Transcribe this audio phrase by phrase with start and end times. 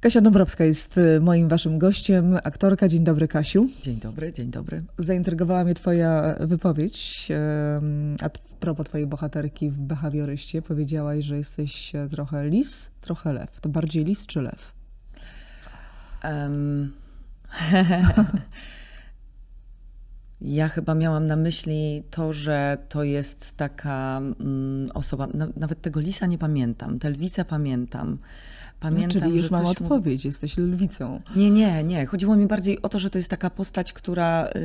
[0.00, 2.88] Kasia Dąbrowska jest y, moim waszym gościem, aktorka.
[2.88, 3.66] Dzień dobry, Kasiu.
[3.82, 4.82] Dzień dobry, dzień dobry.
[4.98, 8.30] Zaintrygowała mnie twoja wypowiedź, em, a
[8.60, 10.62] propos twojej bohaterki w behawioryście.
[10.62, 13.60] Powiedziałaś, że jesteś e, trochę lis, trochę lew.
[13.60, 14.72] To bardziej lis czy lew?
[16.22, 16.92] Em,
[20.40, 26.00] ja chyba miałam na myśli to, że to jest taka mm, osoba, na, nawet tego
[26.00, 28.18] lisa nie pamiętam, tę lwicę pamiętam.
[28.80, 31.20] Pamiętam, No, Czyli już że mam coś mu- odpowiedź, jesteś lwicą.
[31.36, 32.06] Nie, nie, nie.
[32.06, 34.58] Chodziło mi bardziej o to, że to jest taka postać, która y,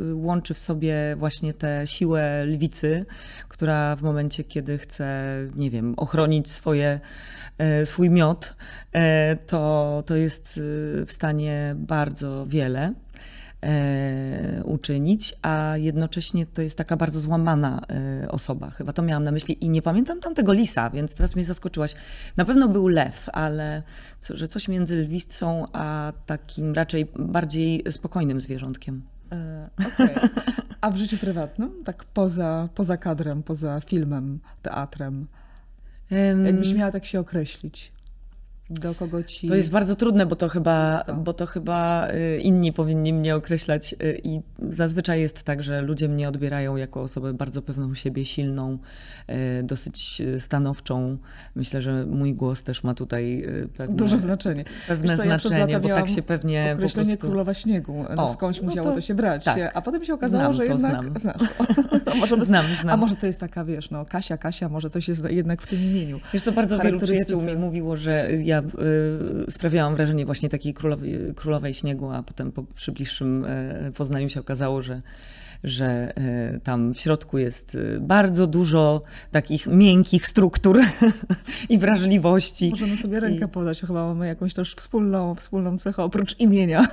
[0.00, 3.06] y, łączy w sobie właśnie tę siłę lwicy,
[3.48, 5.24] która w momencie, kiedy chce,
[5.56, 7.00] nie wiem, ochronić swoje,
[7.58, 8.54] e, swój miot,
[8.92, 10.60] e, to, to jest y,
[11.06, 12.92] w stanie bardzo wiele
[14.64, 17.82] uczynić, a jednocześnie to jest taka bardzo złamana
[18.22, 18.70] e, osoba.
[18.70, 21.94] Chyba to miałam na myśli i nie pamiętam tamtego lisa, więc teraz mnie zaskoczyłaś.
[22.36, 23.82] Na pewno był lew, ale
[24.20, 29.02] co, że coś między lwicą a takim raczej bardziej spokojnym zwierzątkiem.
[29.32, 30.16] E, okej.
[30.80, 31.84] A w życiu prywatnym?
[31.84, 35.26] Tak poza, poza kadrem, poza filmem, teatrem?
[36.10, 37.92] Em, Jakbyś miała tak się określić?
[38.70, 39.48] Do kogo ci...
[39.48, 43.94] To jest bardzo trudne, bo to chyba, bo to chyba y, inni powinni mnie określać
[44.02, 48.78] y, i zazwyczaj jest tak, że ludzie mnie odbierają jako osobę bardzo pewną siebie, silną,
[49.30, 51.18] y, dosyć stanowczą.
[51.54, 53.46] Myślę, że mój głos też ma tutaj
[53.76, 54.64] pewne, Duże znaczenie.
[54.88, 57.26] pewne co, ja znaczenie, bo tak się pewnie po Określenie prostu...
[57.26, 58.04] królowa śniegu.
[58.16, 59.44] No, O, skądś no musiało to to, się brać.
[59.44, 59.76] tak.
[59.76, 61.20] A potem się okazało, Znam że to, jednak...
[61.20, 61.20] znam.
[61.20, 61.50] Znasz.
[62.12, 62.94] a, może, Znam, znam.
[62.94, 65.78] a może to jest taka, wiesz, no Kasia, Kasia, może coś jest jednak w tym
[65.80, 66.20] imieniu.
[66.32, 68.59] Wiesz co, bardzo wielu przyjaciół mi mówiło, że ja
[69.48, 74.28] y, sprawiałam wrażenie właśnie takiej królowej, królowej śniegu, a potem po, przy bliższym y, poznaniu
[74.28, 75.02] się okazało, że,
[75.64, 76.12] że
[76.56, 80.80] y, tam w środku jest y, bardzo dużo takich miękkich struktur
[81.68, 82.70] i wrażliwości.
[82.70, 86.88] Możemy sobie rękę I- podać, chyba mamy jakąś też wspólną, wspólną cechę oprócz imienia.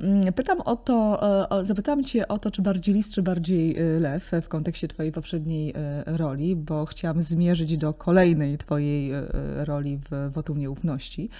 [0.00, 1.20] Mm, Pytam o to,
[1.60, 4.88] e, zapytałam cię o to, czy bardziej lis, czy bardziej e, lew e, w kontekście
[4.88, 9.22] twojej poprzedniej e, roli, bo chciałam zmierzyć do kolejnej twojej e,
[9.64, 11.30] roli w Wotum Nieufności,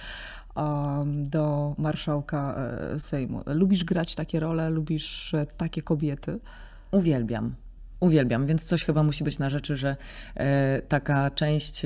[1.05, 2.55] do marszałka
[2.93, 3.41] e, Sejmu.
[3.45, 6.39] Lubisz grać takie role, lubisz e, takie kobiety?
[6.91, 7.55] Uwielbiam.
[7.99, 9.95] Uwielbiam, więc coś chyba musi być na rzeczy, że
[10.35, 11.85] e, taka część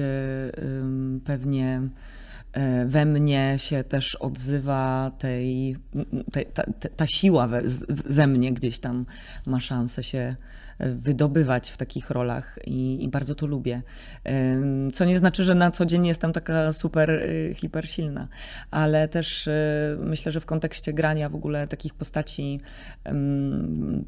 [1.26, 1.82] pewnie
[2.86, 5.78] we mnie się też odzywa tej,
[6.54, 6.64] ta,
[6.96, 7.62] ta, siła we,
[8.06, 9.06] ze mnie gdzieś tam
[9.46, 10.36] ma szansę się
[10.80, 13.82] wydobywać w takich rolach i, i bardzo to lubię.
[14.94, 18.28] Co nie znaczy, że na co dzień jestem taka super y, hipersilna,
[18.72, 22.60] ale też y, myślę, że w kontekście grania w ogóle takich postaci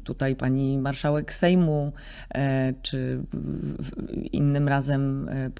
[0.04, 1.92] tutaj pani marszałek Sejmu,
[2.34, 3.22] e, czy
[4.32, 5.50] innym razem, e,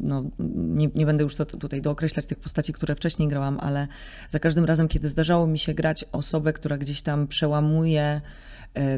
[0.00, 0.24] no,
[0.56, 3.88] nie, nie będę już to, tutaj dookreślać tych postaci, które wcześniej grałam, ale
[4.30, 8.20] za każdym razem, kiedy zdarzało mi się grać osobę, która gdzieś tam przełamuje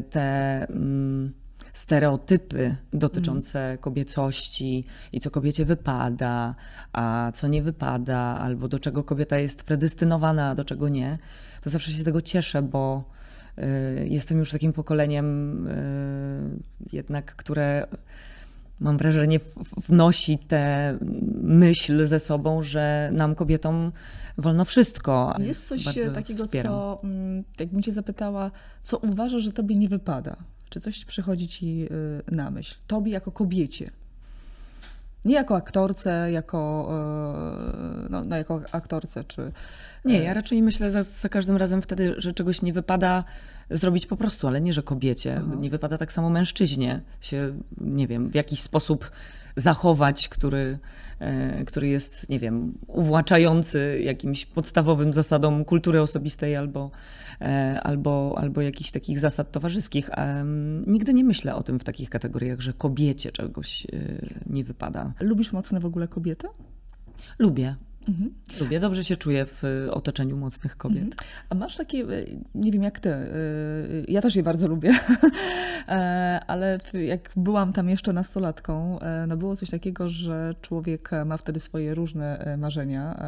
[0.09, 0.21] te
[0.69, 1.33] mm,
[1.73, 6.55] stereotypy dotyczące kobiecości i co kobiecie wypada,
[6.93, 11.17] a co nie wypada, albo do czego kobieta jest predestynowana, a do czego nie,
[11.61, 13.03] to zawsze się z tego cieszę, bo
[13.57, 16.59] y, jestem już takim pokoleniem y,
[16.93, 17.87] jednak, które
[18.81, 19.39] mam wrażenie
[19.87, 20.97] wnosi tę
[21.41, 23.91] myśl ze sobą, że nam kobietom
[24.37, 25.35] wolno wszystko.
[25.39, 26.73] Jest coś e, takiego, wspieram.
[26.73, 28.51] co, mm, jakbym cię zapytała,
[28.83, 30.35] co uważasz, że tobie nie wypada?
[30.69, 31.87] Czy coś przychodzi ci
[32.29, 32.75] y, na myśl?
[32.87, 33.91] Tobie jako kobiecie.
[35.25, 36.89] Nie jako aktorce, jako,
[38.05, 39.51] y, no, no jako aktorce, czy...
[40.05, 43.23] Nie, ja raczej myślę za, za każdym razem wtedy, że czegoś nie wypada
[43.71, 45.41] zrobić po prostu, ale nie, że kobiecie.
[45.59, 49.11] Nie wypada tak samo mężczyźnie się, nie wiem, w jakiś sposób
[49.55, 50.79] zachować, który,
[51.19, 56.91] e, który jest, nie wiem, uwłaczający jakimś podstawowym zasadom kultury osobistej albo,
[57.41, 60.09] e, albo, albo jakichś takich zasad towarzyskich.
[60.13, 63.87] Em, Nigdy nie myślę o tym w takich kategoriach, że kobiecie czegoś e,
[64.45, 65.13] nie wypada.
[65.19, 66.47] Lubisz mocne w ogóle kobiety?
[67.39, 67.75] Lubię.
[68.07, 68.33] Mhm.
[68.59, 71.03] Lubię, dobrze się czuję w e, otoczeniu mocnych kobiet.
[71.03, 71.21] Mhm.
[71.49, 74.93] A masz takie, y, nie wiem jak ty, y, ja też je bardzo lubię,
[75.87, 81.37] E, ale jak byłam tam jeszcze nastolatką, e, no było coś takiego, że człowiek ma
[81.37, 83.21] wtedy swoje różne e, marzenia.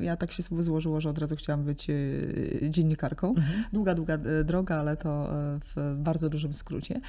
[0.00, 3.28] Ja tak się sobie złożyło, że od razu chciałam być y, dziennikarką.
[3.28, 3.64] Mhm.
[3.72, 5.28] Długa, długa droga, ale to
[5.64, 7.00] w bardzo dużym skrócie.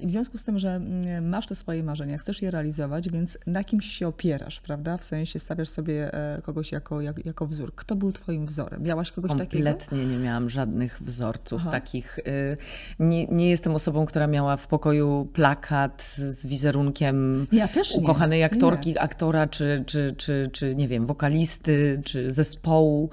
[0.00, 0.80] I w związku z tym, że
[1.22, 4.96] masz te swoje marzenia, chcesz je realizować, więc na kimś się opierasz, prawda?
[4.96, 6.09] W sensie stawiasz sobie
[6.42, 7.74] kogoś jako, jak, jako wzór.
[7.74, 8.82] Kto był twoim wzorem?
[8.82, 9.64] Miałaś kogoś takiego?
[9.70, 11.70] Kompletnie nie miałam żadnych wzorców Aha.
[11.70, 12.18] takich.
[12.18, 12.56] y,
[12.98, 18.02] Nie, nie jestem osobą, która miała w pokoju plakat z wizerunkiem Ja też nie.
[18.02, 19.00] ukochanej aktorki, Nie.
[19.00, 23.10] aktora, czy, czy, czy, czy nie wiem, wokalisty, czy zespołu.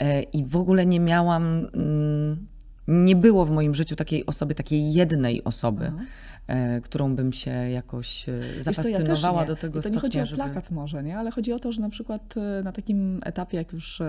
[0.00, 2.46] E, I w ogóle nie miałam, mm,
[2.88, 6.04] nie było w moim życiu takiej osoby, takiej jednej osoby, Aha.
[6.50, 9.46] E, którą bym się jakoś e, co, ja zafascynowała nie.
[9.46, 10.42] do tego I to nie chodzi stopnia, o żeby...
[10.42, 11.18] plakat może, nie?
[11.18, 14.02] ale chodzi o to, że na przykład e, na takim etapie, jak już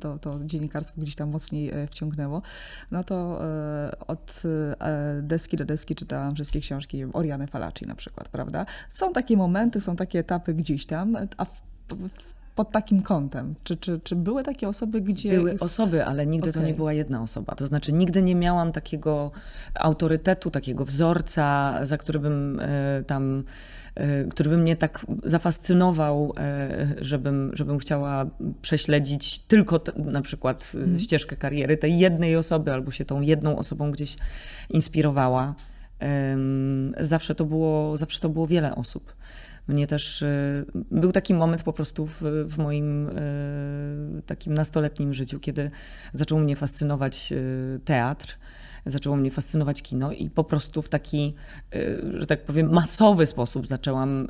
[0.00, 2.42] to, to, dziennikarstwo gdzieś tam mocniej wciągnęło,
[2.90, 3.40] no to
[4.06, 4.42] od
[5.22, 8.66] deski do deski czytałam wszystkie książki Oriany Falaci na przykład, prawda?
[8.90, 11.62] Są takie momenty, są takie etapy gdzieś tam, a w,
[12.54, 13.54] pod takim kątem.
[13.64, 15.30] Czy, czy, czy były takie osoby, gdzie...
[15.30, 16.72] Były jest- osoby, ale nigdy to Okej.
[16.72, 17.54] nie była jedna osoba.
[17.54, 19.30] To znaczy, nigdy nie miałam takiego
[19.74, 23.44] autorytetu, takiego wzorca, za który bym e, tam,
[23.94, 28.26] e, który by mnie tak zafascynował, e, żebym, żebym chciała
[28.62, 33.58] prześledzić tylko te, na przykład e, ścieżkę kariery tej jednej osoby, albo się tą jedną
[33.58, 34.16] osobą gdzieś
[34.70, 35.54] inspirowała.
[37.00, 39.14] Zawsze to było, zawsze to było wiele osób.
[39.68, 43.12] Mnie też e, był taki moment po prostu w, w moim e,
[44.26, 45.70] takim nastoletnim życiu, kiedy
[46.12, 47.36] zaczął mnie fascynować e,
[47.78, 48.38] teatr,
[48.86, 51.34] zaczęło mnie fascynować kino i po prostu w taki,
[51.74, 51.80] e,
[52.20, 54.28] że tak powiem, masowy sposób zaczęłam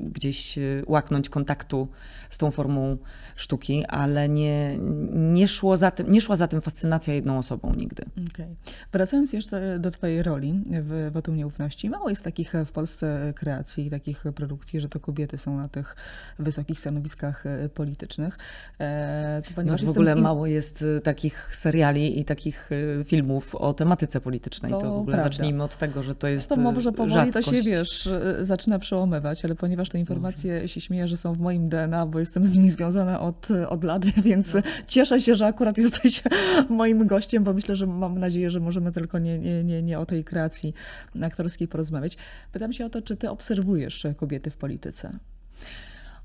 [0.00, 1.88] gdzieś e, łaknąć kontaktu
[2.30, 2.96] z tą formą
[3.36, 4.78] sztuki, ale nie,
[5.12, 8.04] nie, szło za tym, nie szła za tym fascynacja jedną osobą nigdy.
[8.34, 8.56] Okej.
[8.92, 14.24] Wracając jeszcze do Twojej roli w Wotum Nieufności, mało jest takich w Polsce kreacji, takich
[14.34, 15.96] produkcji, że to kobiety są na tych
[16.38, 18.38] wysokich stanowiskach e, politycznych.
[18.80, 23.04] E, to No, w ogóle im- mało jest takich seriali i takich y,
[23.40, 24.72] filmów o tematyce politycznej.
[24.72, 25.22] To, To w ogóle prawda.
[25.32, 27.66] zacznijmy od tego, że to jest To może y, powoli to się, rzadkość.
[27.66, 32.06] wiesz, e, zaczyna przełamywać, ale ponieważ te informacje się śmieję, że są w moim DNA,
[32.06, 34.60] bo jestem z nimi związana od, od lat, więc No.
[34.86, 36.22] cieszę się, że akurat jesteś
[36.68, 40.06] moim gościem, bo myślę, że mam nadzieję, że możemy tylko nie, nie, nie, nie o
[40.06, 40.74] tej kreacji
[41.22, 42.16] aktorskiej porozmawiać.
[42.52, 45.10] Pytam się o to, czy ty obserwujesz kobiety w polityce?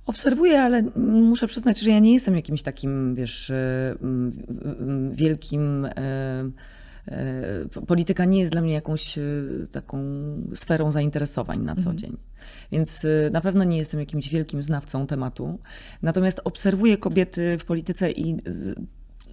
[0.06, 3.52] Obserwuję, ale muszę przyznać, że ja nie jestem jakimś takim, wiesz,
[4.02, 4.32] mm,
[5.12, 5.86] wielkim.
[5.86, 5.92] y, y,
[7.88, 9.98] Polityka nie jest dla mnie jakąś y, taką
[10.56, 11.98] sferą zainteresowań na co Mhm.
[11.98, 12.18] dzień.
[12.72, 15.60] Więc y, na pewno nie jestem jakimś wielkim znawcą tematu.
[16.02, 18.38] Natomiast obserwuję kobiety w polityce i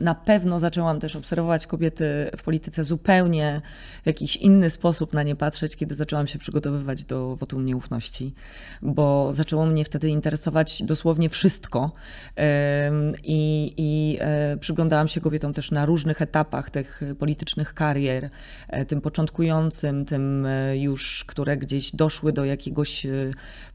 [0.00, 3.62] na pewno zaczęłam też obserwować kobiety w polityce zupełnie
[4.02, 8.34] w jakiś inny sposób na nie patrzeć, kiedy zaczęłam się przygotowywać do wotum nieufności,
[8.82, 11.92] bo zaczęło mnie wtedy interesować dosłownie wszystko
[13.24, 18.30] i, i e, przyglądałam się kobietom też na różnych etapach tych politycznych karier,
[18.68, 23.06] e, tym początkującym, tym e, już, które gdzieś doszły do jakiegoś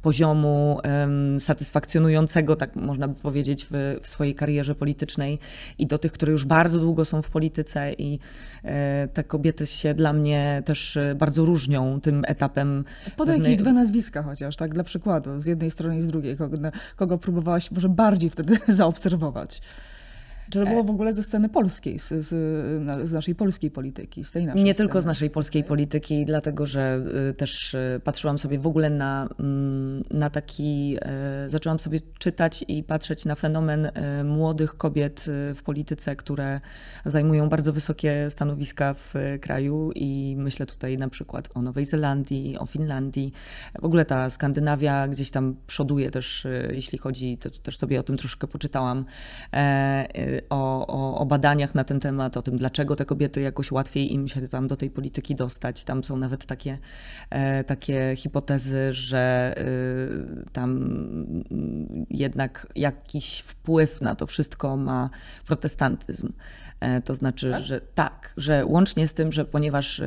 [0.02, 0.80] poziomu
[1.40, 5.40] satysfakcjonującego, tak można by powiedzieć, w, w swojej karierze politycznej
[5.78, 8.20] i do tych, które już bardzo długo są w polityce i
[8.64, 12.84] e, te kobiety się dla mnie też e, bardzo różnią tym etapem.
[13.18, 16.38] Podaj pewnej- jakieś dwa nazwiska chociaż, tak dla przykładu, z jednej strony i z drugiej,
[16.38, 16.58] kogo,
[16.96, 19.62] kogo próbowałaś może bardziej wtedy zaobserwować.
[20.50, 22.28] Czy to było w ogóle ze sceny polskiej, z, z,
[23.08, 24.88] z naszej polskiej polityki, z tej naszej Nie sceny?
[24.88, 29.30] tylko z naszej polskiej polityki, dlatego że y, też y, patrzyłam sobie w ogóle na,
[29.40, 30.98] mm, na taki,
[31.46, 33.92] y, zaczęłam sobie czytać i patrzeć na fenomen
[34.24, 35.26] młodych kobiet
[35.56, 36.62] w polityce, które
[37.06, 42.66] zajmują bardzo wysokie stanowiska w kraju i myślę tutaj na przykład o Nowej Zelandii, o
[42.66, 43.34] Finlandii.
[43.82, 48.18] W ogóle ta Skandynawia gdzieś tam przoduje też, jeśli chodzi, to, też sobie o tym
[48.18, 49.06] troszkę poczytałam,
[49.54, 54.14] e, o, o, o badaniach na ten temat, o tym, dlaczego te kobiety jakoś łatwiej
[54.14, 55.84] im się tam do tej polityki dostać.
[55.84, 56.78] Tam są nawet takie,
[57.30, 60.98] e, takie hipotezy, że y, tam
[62.10, 65.10] jednak jakiś wpływ na to wszystko ma
[65.48, 66.34] protestantyzm.
[66.84, 67.64] E, To znaczy, Tak?
[67.64, 70.02] że tak, że łącznie z tym, że ponieważ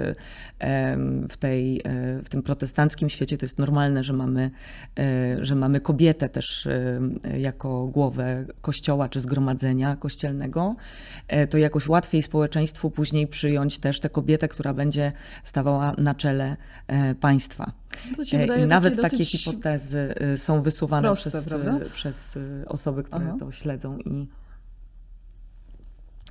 [0.58, 1.82] em, w, tej, e,
[2.22, 4.50] w tym protestanckim świecie to jest normalne, że mamy,
[4.98, 10.76] e, że mamy kobietę też e, jako głowę kościoła czy zgromadzenia kościelnego,
[11.28, 15.12] e, to jakoś łatwiej społeczeństwu później przyjąć też tę kobietę, która będzie
[15.44, 16.56] stawała na czele
[16.86, 17.72] e, państwa.
[18.18, 23.02] No E, I nawet takie hipotezy e, są wysuwane proste, przez, e, przez e, osoby,
[23.02, 23.36] które Aha.
[23.40, 24.28] to śledzą i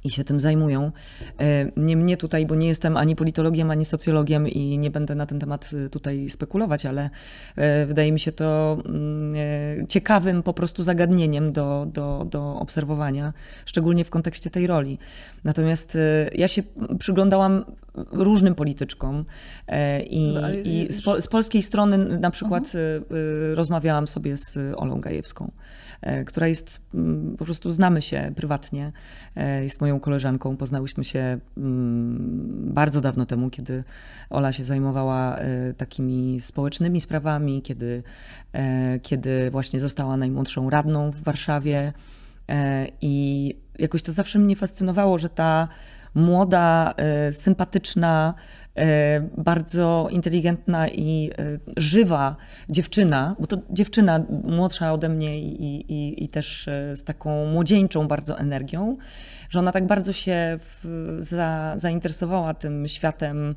[0.06, 0.92] i się tym zajmują.
[1.40, 5.26] E, nie mnie tutaj, bo nie jestem ani politologiem, ani socjologiem i nie będę na
[5.26, 7.10] ten temat e, tutaj spekulować, ale
[7.56, 13.34] e, wydaje mi się to mm, ciekawym po prostu zagadnieniem do, do, do obserwowania,
[13.66, 14.98] szczególnie w kontekście tej roli.
[15.44, 15.98] Natomiast
[16.34, 16.64] ja się
[17.00, 17.66] przyglądałam
[18.12, 19.26] różnym polityczkom
[20.10, 23.02] i, no, i z, po, z, polskiej strony na przykład uh-huh.
[23.54, 25.52] rozmawiałam sobie z Olą Gajewską,
[26.26, 28.92] która jest, mm, po prostu znamy się prywatnie,
[29.64, 30.58] jest moją koleżanką.
[30.58, 33.84] Poznałyśmy się mm, bardzo dawno temu, kiedy
[34.30, 38.04] Ola się zajmowała e, takimi społecznymi sprawami, kiedy,
[38.54, 41.94] e, kiedy właśnie została najmłodszą radną w Warszawie.
[42.50, 45.68] E, I jakoś to zawsze mnie fascynowało, że ta
[46.16, 46.94] młoda,
[47.32, 48.34] sympatyczna,
[48.76, 52.36] E, bardzo inteligentna i e, żywa
[52.70, 58.08] dziewczyna, bo to dziewczyna młodsza ode mnie i, i, i też e, z taką młodzieńczą
[58.08, 58.98] bardzo energią,
[59.50, 63.56] że ona tak bardzo się w, za, zainteresowała tym światem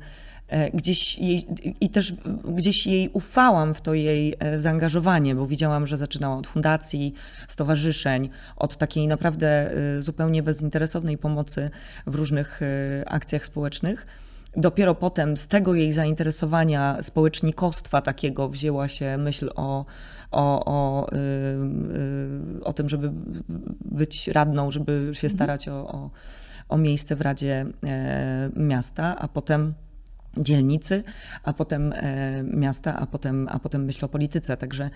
[0.73, 1.47] gdzieś jej,
[1.81, 2.13] i też
[2.55, 7.13] gdzieś jej ufałam w to jej zaangażowanie, bo widziałam, że zaczynała od fundacji,
[7.47, 11.69] stowarzyszeń, od takiej naprawdę zupełnie bezinteresownej pomocy
[12.07, 12.59] w różnych
[13.05, 14.07] akcjach społecznych.
[14.55, 19.85] Dopiero potem z tego jej zainteresowania społecznikostwa takiego wzięła się myśl o,
[20.31, 21.09] o, o,
[22.63, 23.11] o tym, żeby
[23.85, 25.29] być radną, żeby się mhm.
[25.29, 26.09] starać o, o,
[26.69, 29.73] o miejsce w Radzie e, Miasta, a potem
[30.37, 31.03] dzielnicy,
[31.43, 34.57] a potem e, miasta, a potem, a potem myślę o polityce.
[34.57, 34.89] Także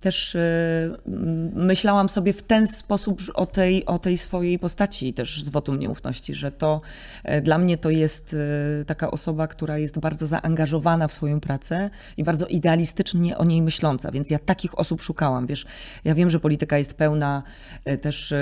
[0.00, 0.40] też e,
[1.54, 6.34] myślałam sobie w ten sposób o tej, o tej swojej postaci też z wotum nieufności,
[6.34, 6.80] że to
[7.24, 8.36] e, dla mnie to jest
[8.86, 14.10] taka osoba, która jest bardzo zaangażowana w swoją pracę i bardzo idealistycznie o niej myśląca,
[14.10, 15.66] więc ja takich osób szukałam, wiesz,
[16.04, 17.42] ja wiem, że polityka jest pełna
[18.00, 18.34] też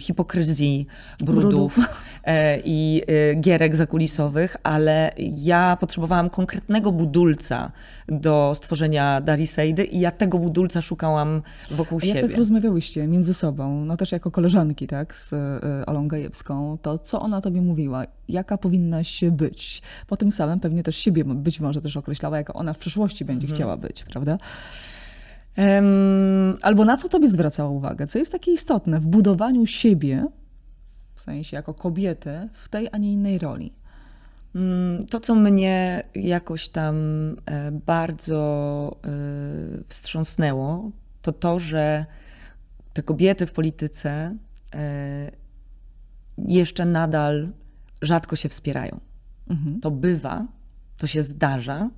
[0.00, 0.86] hipokryzji,
[1.18, 1.42] brudów,
[1.76, 1.78] brudów.
[2.64, 3.02] i
[3.40, 7.72] gierek zakulisowych, ale ja potrzebowałam konkretnego budulca
[8.08, 12.20] do stworzenia Dariseidy i ja tego budulca szukałam wokół siebie.
[12.20, 16.98] Jak tak rozmawiałyście między sobą, no też jako koleżanki, tak, z e, Olą Gajewską, to
[16.98, 18.04] co ona tobie mówiła?
[18.28, 19.82] Jaka powinnaś być?
[20.06, 23.44] Po tym samym pewnie też siebie być może też określała, jaka ona w przyszłości będzie
[23.44, 23.56] mhm.
[23.56, 24.38] chciała być, prawda?
[25.58, 28.06] Um, albo na co tobie zwracała uwagę?
[28.06, 30.26] Co jest takie istotne w budowaniu siebie,
[31.14, 33.72] w sensie jako kobiety, w tej, a nie innej roli?
[34.56, 36.96] Mm, to, co mnie jakoś tam
[37.46, 39.08] e, bardzo e,
[39.88, 40.90] wstrząsnęło,
[41.22, 42.06] to to, że
[42.92, 44.36] te kobiety w polityce
[44.74, 45.30] e,
[46.38, 47.52] jeszcze nadal
[48.02, 49.00] rzadko się wspierają.
[49.50, 49.80] Mhm.
[49.80, 50.46] To bywa,
[50.98, 51.90] to się zdarza,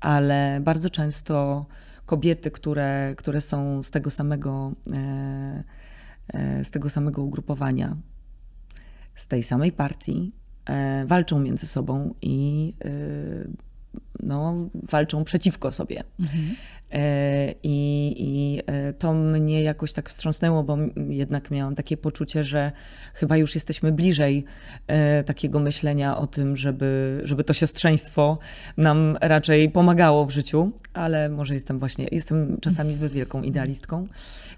[0.00, 1.66] ale bardzo często
[2.06, 4.72] kobiety, które, które są z tego samego,
[6.62, 7.96] z tego samego ugrupowania,
[9.14, 10.32] z tej samej partii,
[11.06, 12.90] walczą między sobą i e,
[14.22, 16.04] no, walczą przeciwko sobie.
[16.20, 16.56] Mhm.
[16.92, 18.62] E, I, I,
[18.98, 22.72] to mnie jakoś tak wstrząsnęło, bo jednak miałam takie poczucie, że
[23.14, 24.44] chyba już jesteśmy bliżej
[25.26, 28.38] takiego myślenia o tym, żeby, żeby to siostrzeństwo
[28.76, 34.06] nam raczej pomagało w życiu, ale może jestem właśnie, jestem czasami zbyt wielką idealistką.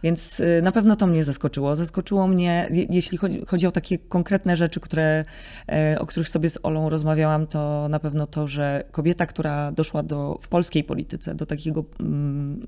[0.02, 1.76] Więc y, na pewno to mnie zaskoczyło.
[1.76, 5.24] Zaskoczyło mnie, jeśli chodzi, chodzi o takie konkretne rzeczy, które,
[5.68, 10.02] e, o których sobie z Olą rozmawiałam, to na pewno to, że kobieta, która doszła
[10.02, 12.66] do, w polskiej polityce do takiego mm,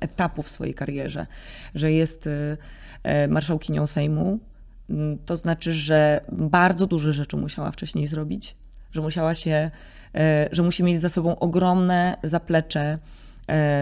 [0.00, 1.26] etapu w swojej karierze,
[1.74, 2.56] że jest y,
[3.02, 4.38] e, marszałkinią Sejmu,
[4.90, 8.56] mm, to znaczy, że bardzo duże rzeczy musiała wcześniej zrobić,
[8.92, 9.70] że musiała się,
[10.14, 12.98] e, że musi mieć za sobą ogromne zaplecze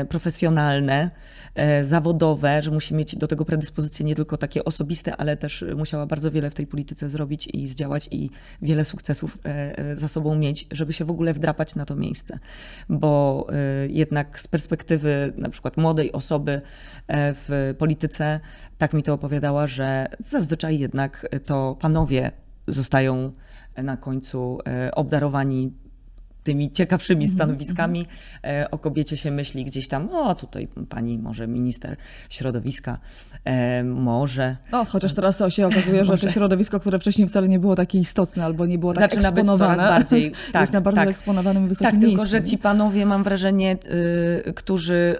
[0.09, 1.11] profesjonalne,
[1.55, 6.07] e, zawodowe, że musi mieć do tego predyspozycje nie tylko takie osobiste, ale też musiała
[6.07, 8.31] bardzo wiele w tej polityce zrobić i zdziałać i
[8.63, 12.39] wiele sukcesów e, za sobą mieć, żeby się w ogóle wdrapać na to miejsce.
[12.89, 13.47] Bo
[13.89, 16.61] jednak z perspektywy na przykład młodej osoby
[17.09, 18.41] w polityce,
[18.79, 22.33] tak mi to opowiadała, że zazwyczaj jednak to panowie
[22.67, 23.33] zostają
[23.77, 24.59] na końcu
[24.93, 25.73] obdarowani
[26.43, 28.07] tymi ciekawszymi mhm, stanowiskami.
[28.07, 28.67] Mm-hmm.
[28.71, 31.97] O kobiecie się myśli gdzieś tam, o tutaj pani może minister
[32.31, 32.99] środowiska,
[33.45, 34.57] e, może.
[34.73, 38.45] O, chociaż teraz się okazuje, że to środowisko, które wcześniej wcale nie było takie istotne
[38.45, 41.09] albo nie było tak Zaczyna eksponowane, być bardziej, tak, jest na bardzo tak.
[41.09, 42.19] eksponowanym wysokim Tak, miejscu.
[42.19, 43.77] tylko że ci panowie, mam wrażenie,
[44.47, 45.17] y, którzy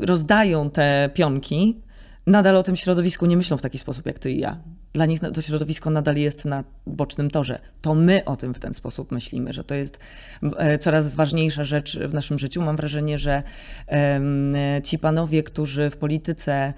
[0.00, 1.76] rozdają te pionki,
[2.26, 4.58] nadal o tym środowisku nie myślą w taki sposób jak ty i ja.
[4.92, 7.58] dla nich to środowisko nadal jest na bocznym torze.
[7.80, 9.98] To my o tym w ten sposób myślimy, że to jest
[10.56, 12.62] e, coraz ważniejsza rzecz w naszym życiu.
[12.62, 13.42] Mam wrażenie, że
[14.84, 16.74] ci panowie, którzy w polityce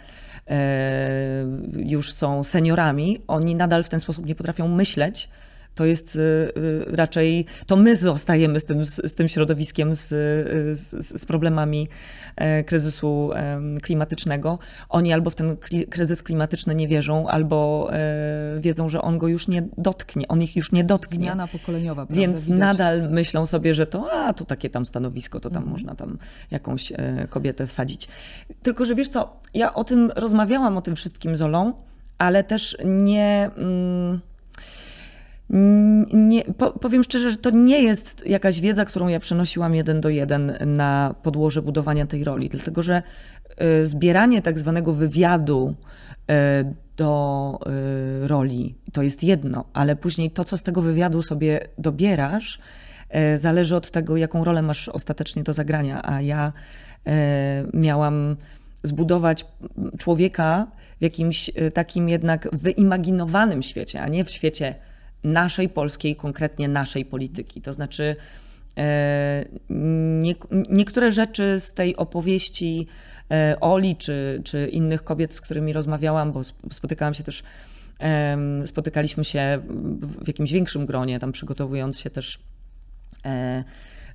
[0.46, 1.46] e,
[1.76, 5.28] już są seniorami, oni nadal w ten sposób nie potrafią myśleć,
[5.74, 10.08] to jest y, y, raczej, to my zostajemy z tym, z, tym środowiskiem, z,
[10.78, 11.88] z, z, problemami
[12.36, 13.30] e, kryzysu
[13.82, 14.58] klimatycznego.
[14.88, 15.56] Oni albo w ten
[15.90, 20.56] kryzys klimatyczny nie wierzą, albo e, wiedzą, że on go już nie dotknie, on ich
[20.56, 21.18] już nie dotknie.
[21.18, 22.20] Zmiana pokoleniowa, prawda?
[22.20, 22.58] Więc Widać.
[22.58, 25.72] nadal myślą sobie, że to, a to takie tam stanowisko, to tam mhm.
[25.72, 26.18] można tam
[26.50, 28.08] jakąś e, kobietę wsadzić.
[28.62, 31.72] Tylko, że wiesz co, ja o tym rozmawiałam, o tym wszystkim z Olą,
[32.18, 33.50] ale też nie...
[33.56, 34.20] Mm,
[36.12, 36.44] nie,
[36.80, 41.14] powiem szczerze, że to nie jest jakaś wiedza, którą ja przenosiłam jeden do jeden na
[41.22, 43.02] podłoże budowania tej roli, dlatego że
[43.82, 45.74] y, zbieranie tak zwanego wywiadu
[46.30, 47.58] y, do
[48.24, 52.58] y, roli to jest jedno, ale później to, co z tego wywiadu sobie dobierasz,
[53.36, 56.00] zależy od tego, jaką rolę masz ostatecznie do zagrania.
[56.04, 56.52] A ja
[57.74, 58.36] miałam
[58.82, 59.46] zbudować
[59.98, 60.66] człowieka
[60.98, 64.74] w jakimś takim jednak wyimaginowanym świecie, a nie w świecie
[65.24, 67.60] naszej polskiej, konkretnie naszej polityki.
[67.60, 68.16] To znaczy,
[68.76, 69.44] e,
[70.20, 70.34] nie,
[70.70, 72.86] niektóre rzeczy z tej opowieści
[73.30, 76.40] e, Oli czy, czy innych kobiet, z którymi rozmawiałam, bo
[76.72, 77.42] spotykałam się też,
[78.66, 79.62] spotykaliśmy się
[80.22, 82.38] w jakimś większym gronie, tam przygotowując się też
[83.24, 83.64] e,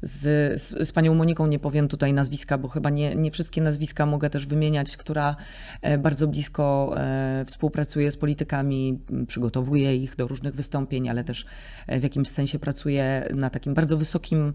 [0.01, 4.05] z, z, z, panią Moniką, nie powiem tutaj nazwiska, bo chyba nie, nie wszystkie nazwiska
[4.05, 5.35] mogę też wymieniać, która
[5.81, 11.45] e, bardzo blisko e, współpracuje z politykami, przygotowuje ich do różnych wystąpień, ale też
[11.87, 14.53] e, w jakimś sensie pracuje na takim bardzo wysokim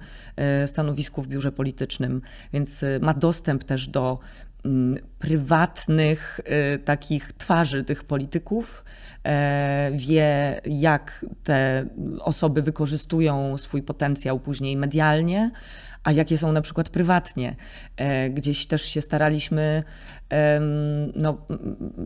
[0.66, 2.20] stanowisku w biurze politycznym,
[2.52, 4.18] więc ma dostęp też do
[5.18, 6.40] prywatnych
[6.84, 8.84] takich twarzy tych polityków,
[9.24, 11.86] E, wie, jak te
[12.20, 15.50] osoby wykorzystują swój potencjał później medialnie,
[16.02, 17.56] a jakie są na przykład prywatnie.
[17.96, 19.82] E, gdzieś też się staraliśmy,
[21.16, 21.46] no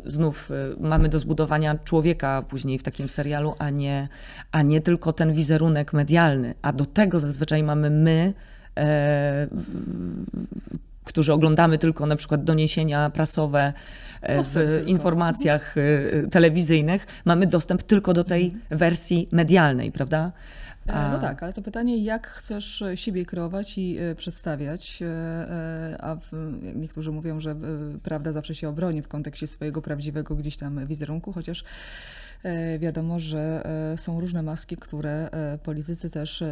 [0.04, 4.08] znów e, mamy do zbudowania człowieka później w takim serialu, a nie,
[4.52, 6.54] a nie tylko ten wizerunek medialny.
[6.62, 8.34] A do tego zazwyczaj mamy my
[11.08, 13.72] którzy oglądamy tylko na przykład doniesienia prasowe
[14.22, 18.78] e, w informacjach e, telewizyjnych, mamy dostęp tylko do tej mhm.
[18.78, 20.32] wersji medialnej, prawda?
[20.88, 21.12] E, a...
[21.12, 25.02] No tak, ale to pytanie, jak chcesz siebie kreować i przedstawiać,
[25.98, 26.16] a
[26.74, 27.56] niektórzy mówią, że
[28.02, 31.64] prawda zawsze się obroni w kontekście swojego prawdziwego gdzieś tam wizerunku, chociaż
[32.78, 36.44] wiadomo, że e, są różne maski, które e, politycy też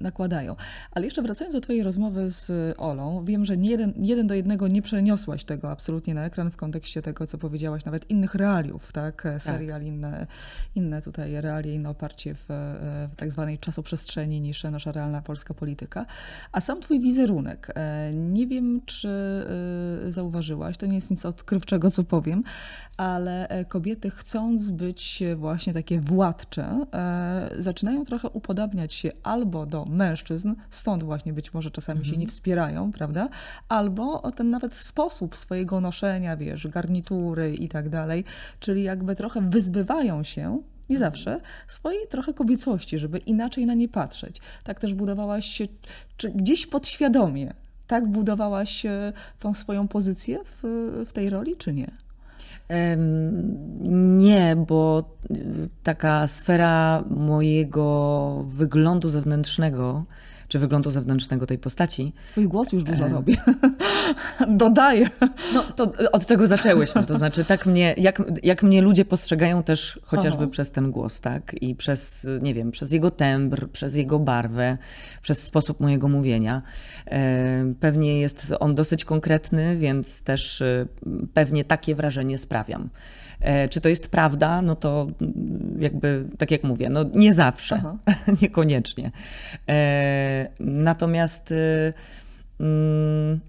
[0.00, 0.56] nakładają.
[0.90, 4.68] Ale jeszcze wracając do Twojej rozmowy z Olą, wiem, że nie jeden, jeden do jednego
[4.68, 9.28] nie przeniosłaś tego absolutnie na ekran w kontekście tego, co powiedziałaś, nawet innych realiów, tak?
[9.38, 9.88] Serial, tak.
[9.88, 10.26] Inne,
[10.74, 12.44] inne tutaj realie, inne oparcie w,
[13.12, 16.06] w tak zwanej czasoprzestrzeni niż nasza realna polska polityka.
[16.52, 17.74] A sam Twój wizerunek,
[18.14, 19.08] nie wiem, czy
[20.08, 22.42] zauważyłaś, to nie jest nic odkrywczego, co powiem,
[22.96, 25.05] ale kobiety chcąc być
[25.36, 31.70] właśnie takie władcze, e, zaczynają trochę upodabniać się albo do mężczyzn, stąd właśnie być może
[31.70, 32.14] czasami mhm.
[32.14, 33.28] się nie wspierają, prawda?
[33.68, 38.24] Albo ten nawet sposób swojego noszenia, wiesz, garnitury i tak dalej,
[38.60, 44.40] czyli jakby trochę wyzbywają się nie zawsze, swojej trochę kobiecości, żeby inaczej na nie patrzeć.
[44.64, 45.64] Tak też budowałaś się,
[46.16, 47.54] czy gdzieś podświadomie,
[47.86, 50.58] tak budowałaś e, tą swoją pozycję w,
[51.06, 51.90] w tej roli, czy nie?
[54.18, 55.10] Nie, bo
[55.82, 60.04] taka sfera mojego wyglądu zewnętrznego
[60.48, 62.12] czy wyglądu zewnętrznego tej postaci.
[62.30, 63.08] Twój głos już dużo e...
[63.08, 63.36] robi.
[64.48, 65.08] Dodaję.
[65.54, 67.04] No to od tego zaczęłyśmy.
[67.04, 70.50] To znaczy, tak mnie, jak, jak mnie ludzie postrzegają też chociażby Aha.
[70.50, 71.54] przez ten głos, tak?
[71.60, 74.78] I przez, nie wiem, przez jego tembr, przez jego barwę,
[75.22, 76.62] przez sposób mojego mówienia.
[77.06, 80.86] E, pewnie jest on dosyć konkretny, więc też e,
[81.34, 82.88] pewnie takie wrażenie sprawiam.
[83.40, 84.62] E, czy to jest prawda?
[84.62, 87.96] No to mm, jakby, tak jak mówię, no nie zawsze, Aha.
[88.42, 89.10] niekoniecznie.
[89.68, 91.92] E, natomiast y,
[92.60, 93.40] mm,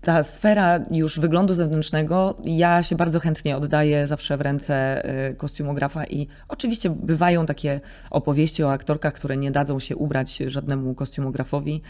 [0.00, 6.04] ta sfera już wyglądu zewnętrznego, ja się bardzo chętnie oddaję zawsze w ręce y, kostiumografa
[6.04, 11.82] i oczywiście bywają takie opowieści o aktorkach, które nie dadzą się ubrać żadnemu kostiumografowi,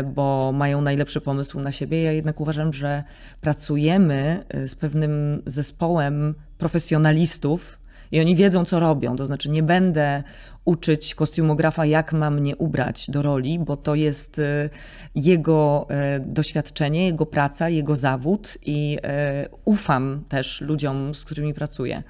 [0.00, 2.02] y, bo mają najlepszy pomysł na siebie.
[2.02, 3.04] Ja jednak uważam, że
[3.40, 7.79] pracujemy y, z pewnym zespołem profesjonalistów,
[8.12, 9.16] I oni wiedzą, co robią.
[9.16, 10.22] To znaczy, nie będę
[10.64, 14.70] uczyć kostiumografa, jak ma mnie ubrać do roli, bo to jest y,
[15.14, 18.98] jego y, doświadczenie, jego praca, jego zawód i
[19.44, 22.02] y, ufam też ludziom, z którymi pracuję.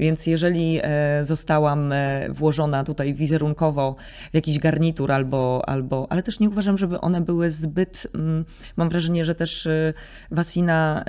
[0.00, 3.96] Więc jeżeli e, zostałam e, włożona tutaj wizerunkowo
[4.30, 8.44] w jakiś garnitur albo, albo ale też nie uważam, żeby one były zbyt, mm,
[8.76, 9.92] mam wrażenie, że też e,
[10.30, 11.04] Wasina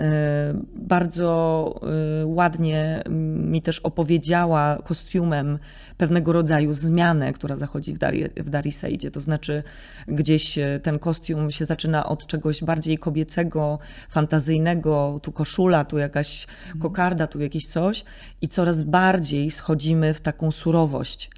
[0.75, 1.31] bardzo
[2.25, 3.03] ładnie
[3.35, 5.57] mi też opowiedziała kostiumem
[5.97, 9.11] pewnego rodzaju zmianę, która zachodzi w, Dari, w Darisejdzie.
[9.11, 9.63] To znaczy
[10.07, 16.47] gdzieś ten kostium się zaczyna od czegoś bardziej kobiecego, fantazyjnego, tu koszula, tu jakaś
[16.81, 18.03] kokarda, tu jakieś coś
[18.41, 21.31] i coraz bardziej schodzimy w taką surowość,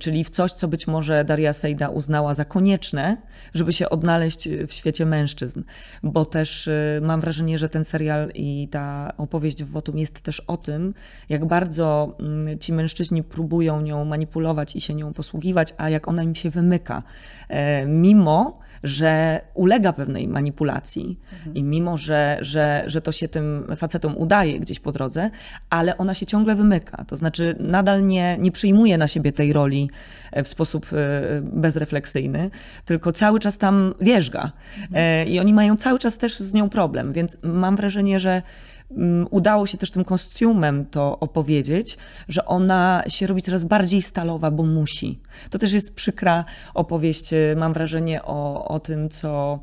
[0.00, 3.16] czyli w coś, co być może Daria Sejda uznała za konieczne,
[3.54, 5.62] żeby się odnaleźć w świecie mężczyzn.
[6.02, 10.40] Bo też e, mam wrażenie, że ten serial i ta opowieść w Wotum jest też
[10.40, 10.94] o tym,
[11.28, 16.22] jak bardzo mm, ci mężczyźni próbują nią manipulować i się nią posługiwać, a jak ona
[16.22, 17.02] im się wymyka.
[17.48, 21.56] E, mimo, że ulega pewnej manipulacji mhm.
[21.56, 25.30] i mimo, że, że, że to się tym facetom udaje gdzieś po drodze,
[25.70, 27.04] ale ona się ciągle wymyka.
[27.04, 29.90] To znaczy nadal nie, nie przyjmuje na siebie tej roli
[30.32, 30.96] e, w sposób e,
[31.42, 32.50] bezrefleksyjny,
[32.84, 34.52] tylko cały czas tam wierzga.
[34.82, 34.92] Mhm.
[34.94, 38.42] E, I oni mają cały czas też z nią problem, więc mam wrażenie, że
[38.90, 44.50] Mm, udało się też tym kostiumem to opowiedzieć, że ona się robi coraz bardziej stalowa,
[44.50, 45.20] bo musi.
[45.50, 49.58] To też jest przykra opowieść, mam wrażenie, o, o tym, co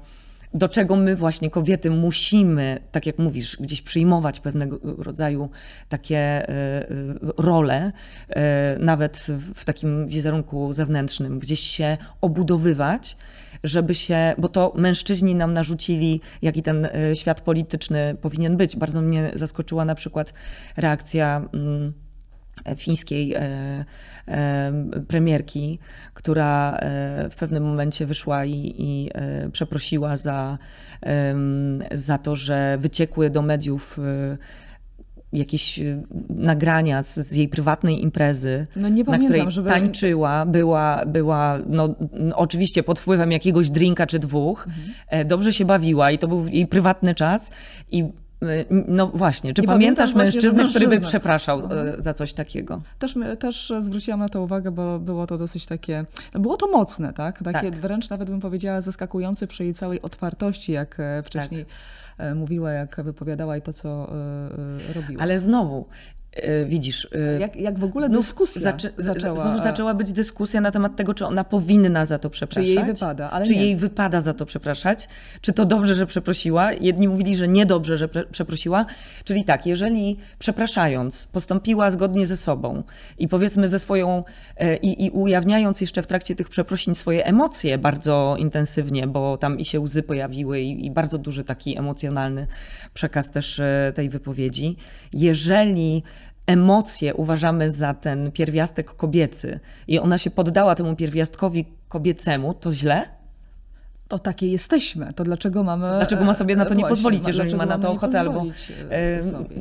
[0.53, 5.49] do czego my właśnie kobiety musimy, tak jak mówisz, gdzieś przyjmować pewnego rodzaju
[5.89, 7.91] takie y, y, role,
[8.79, 13.17] nawet w takim wizerunku zewnętrznym, gdzieś się obudowywać,
[13.63, 18.75] żeby się, bo to mężczyźni nam narzucili, jaki ten świat polityczny powinien być.
[18.75, 20.33] Bardzo mnie zaskoczyła na przykład
[20.77, 21.93] reakcja mm,
[22.77, 23.39] fińskiej e,
[24.27, 24.73] e,
[25.07, 25.79] premierki,
[26.13, 26.79] która
[27.31, 29.09] w pewnym momencie wyszła i, i
[29.51, 30.57] przeprosiła za,
[31.91, 33.99] za to, że wyciekły do mediów
[35.33, 35.79] jakieś
[36.29, 39.69] nagrania z, z, jej prywatnej imprezy, no nie na której żeby...
[39.69, 41.95] tańczyła, była, była no,
[42.35, 44.93] oczywiście pod wpływem jakiegoś drinka czy dwóch, mhm.
[45.07, 47.51] E, dobrze się bawiła i to był jej prywatny czas
[47.91, 48.11] i e,
[48.87, 52.03] no właśnie, czy nie pamiętasz mężczyznę, który by przepraszał mhm.
[52.03, 52.81] za coś takiego?
[52.99, 57.13] Też, też zwróciłam na to uwagę, bo było to dosyć takie, no było to mocne,
[57.13, 57.43] tak?
[57.43, 57.79] Takie tak.
[57.79, 61.73] wręcz nawet bym powiedziała zaskakujące przy jej całej otwartości, jak wcześniej tak
[62.17, 65.23] E, mówiła, jak wypowiadała i to, co e, e, robiła.
[65.23, 65.85] Ale znowu,
[66.65, 67.07] Widzisz.
[67.39, 69.35] Jak, jak w ogóle dyskusja zaczę, zaczęła.
[69.37, 72.65] Znów zaczęła być dyskusja na temat tego, czy ona powinna za to przepraszać.
[72.65, 73.61] Czy jej wypada, ale Czy nie.
[73.61, 75.07] jej wypada za to przepraszać?
[75.41, 76.73] Czy to dobrze, że przeprosiła?
[76.73, 78.85] Jedni mówili, że niedobrze, że przeprosiła.
[79.23, 82.83] Czyli tak, jeżeli przepraszając postąpiła zgodnie ze sobą
[83.19, 84.23] i powiedzmy ze swoją,
[84.81, 89.65] i, i ujawniając jeszcze w trakcie tych przeprosin swoje emocje bardzo intensywnie, bo tam i
[89.65, 92.47] się łzy pojawiły i, i bardzo duży taki emocjonalny
[92.93, 93.61] przekaz też
[93.95, 94.77] tej wypowiedzi.
[95.13, 96.03] Jeżeli
[96.47, 103.05] emocje uważamy za ten pierwiastek kobiecy i ona się poddała temu pierwiastkowi kobiecemu, to źle?
[104.07, 105.13] To takie jesteśmy.
[105.13, 105.87] To dlaczego mamy.
[105.97, 108.45] Dlaczego ma sobie na to nie pozwolić, jeżeli ma na to ochotę, albo.
[108.91, 109.19] E,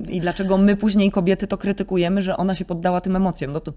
[0.09, 3.53] I dlaczego my później kobiety to krytykujemy, że ona się poddała tym emocjom?
[3.53, 3.73] No to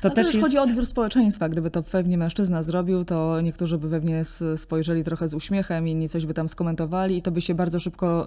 [0.00, 0.46] to, też jest...
[0.46, 1.48] chodzi o odbiór społeczeństwa.
[1.48, 4.22] Gdyby to pewnie mężczyzna zrobił, to niektórzy by pewnie
[4.56, 8.26] spojrzeli trochę z uśmiechem, inni coś by tam skomentowali i to by się bardzo szybko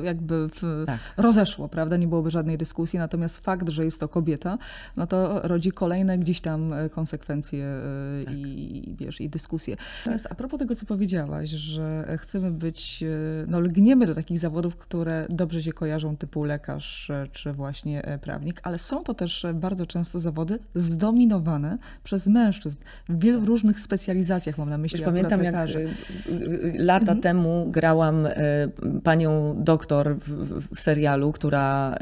[0.00, 0.84] e, jakby w...
[0.86, 0.98] tak.
[1.16, 1.96] rozeszło, prawda?
[1.96, 2.98] Nie byłoby żadnej dyskusji.
[2.98, 4.58] Natomiast fakt, że jest to kobieta,
[4.96, 8.34] no to rodzi kolejne gdzieś tam e, konsekwencje e, tak.
[8.34, 9.76] i, wiesz, i dyskusje.
[10.04, 13.04] Teraz a propos tego, co powiedziałaś, że chcemy być,
[13.46, 18.78] no lgniemy do takich zawodów, które dobrze się kojarzą, typu lekarz czy właśnie prawnik, ale
[18.78, 24.70] są to też bardzo często zawody z zdominowane przez mężczyzn w wielu różnych specjalizacjach, mam
[24.70, 27.20] na myśli Już pamiętam, jak y, y, lata mhm.
[27.20, 28.32] temu grałam y,
[29.04, 31.96] panią doktor w, w serialu, która,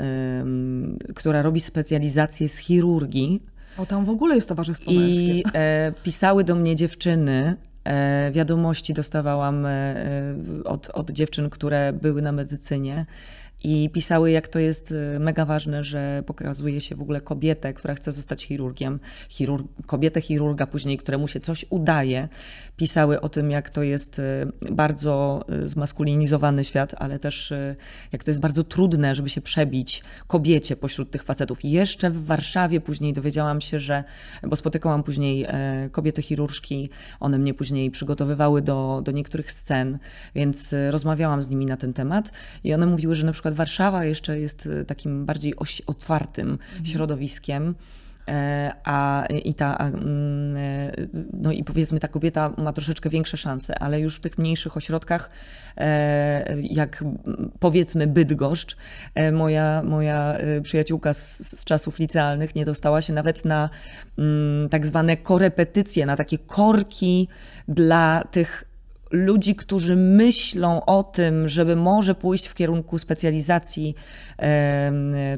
[1.15, 3.43] która robi specjalizację z chirurgii.
[3.79, 5.39] O, tam w ogóle jest towarzystwo I męskie.
[5.39, 9.95] I e, pisały do mnie dziewczyny, e, wiadomości dostawałam e,
[10.65, 13.07] od, od dziewczyn, które były na medycynie
[13.65, 17.95] i pisały, jak to jest y, mega ważne, że pokazuje się w ogóle kobietę, która
[17.95, 22.29] chce zostać chirurgiem, chirurg, kobietę chirurga później, któremu się coś udaje.
[22.81, 24.23] Pisały o tym, jak to jest y,
[24.71, 27.53] bardzo y, zmaskulinizowany świat, ale też
[28.13, 31.65] jak to jest bardzo trudne, żeby się przebić kobiecie pośród tych facetów.
[31.65, 34.05] I jeszcze w Warszawie później dowiedziałam się, że,
[34.43, 36.91] bo spotykałam później e, kobiety chirurżki,
[37.21, 39.99] one mnie później przygotowywały do, do niektórych scen,
[40.35, 42.33] więc rozmawiałam z nimi na ten temat
[42.65, 45.55] i one mówiły, że na przykład przykład Warszawa jeszcze jest takim bardziej
[45.87, 46.87] otwartym mhm.
[46.87, 47.75] środowiskiem.
[48.29, 50.93] E, a i ta, a, mm, e,
[51.33, 55.31] no i powiedzmy ta kobieta ma troszeczkę większe szanse, ale już w tych mniejszych ośrodkach,
[55.77, 57.05] e, jak
[57.61, 58.77] powiedzmy Bydgoszcz,
[59.33, 63.71] moja, moja przyjaciółka z, z czasów licealnych nie dostała się nawet na
[64.19, 67.29] mm, tak zwane korepetycje, na takie korki
[67.69, 68.70] dla tych
[69.11, 73.95] ludzi, którzy myślą o tym, żeby może pójść w kierunku specjalizacji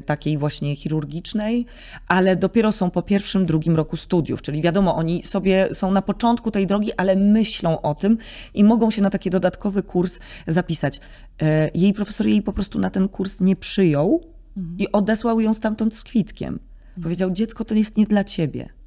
[0.05, 1.65] takiej właśnie chirurgicznej,
[2.07, 4.41] ale dopiero są po pierwszym, drugim roku studiów.
[4.41, 8.17] Czyli wiadomo, oni sobie są na początku tej drogi, ale myślą o tym
[8.53, 10.99] i mogą się na taki dodatkowy kurs zapisać.
[11.41, 14.21] E, jej profesor jej po prostu na ten kurs nie przyjął
[14.57, 14.77] mhm.
[14.79, 16.53] i odesłał ją stamtąd z kwitkiem.
[16.53, 17.03] Mhm.
[17.03, 18.82] Powiedział: Dziecko to jest nie dla ciebie.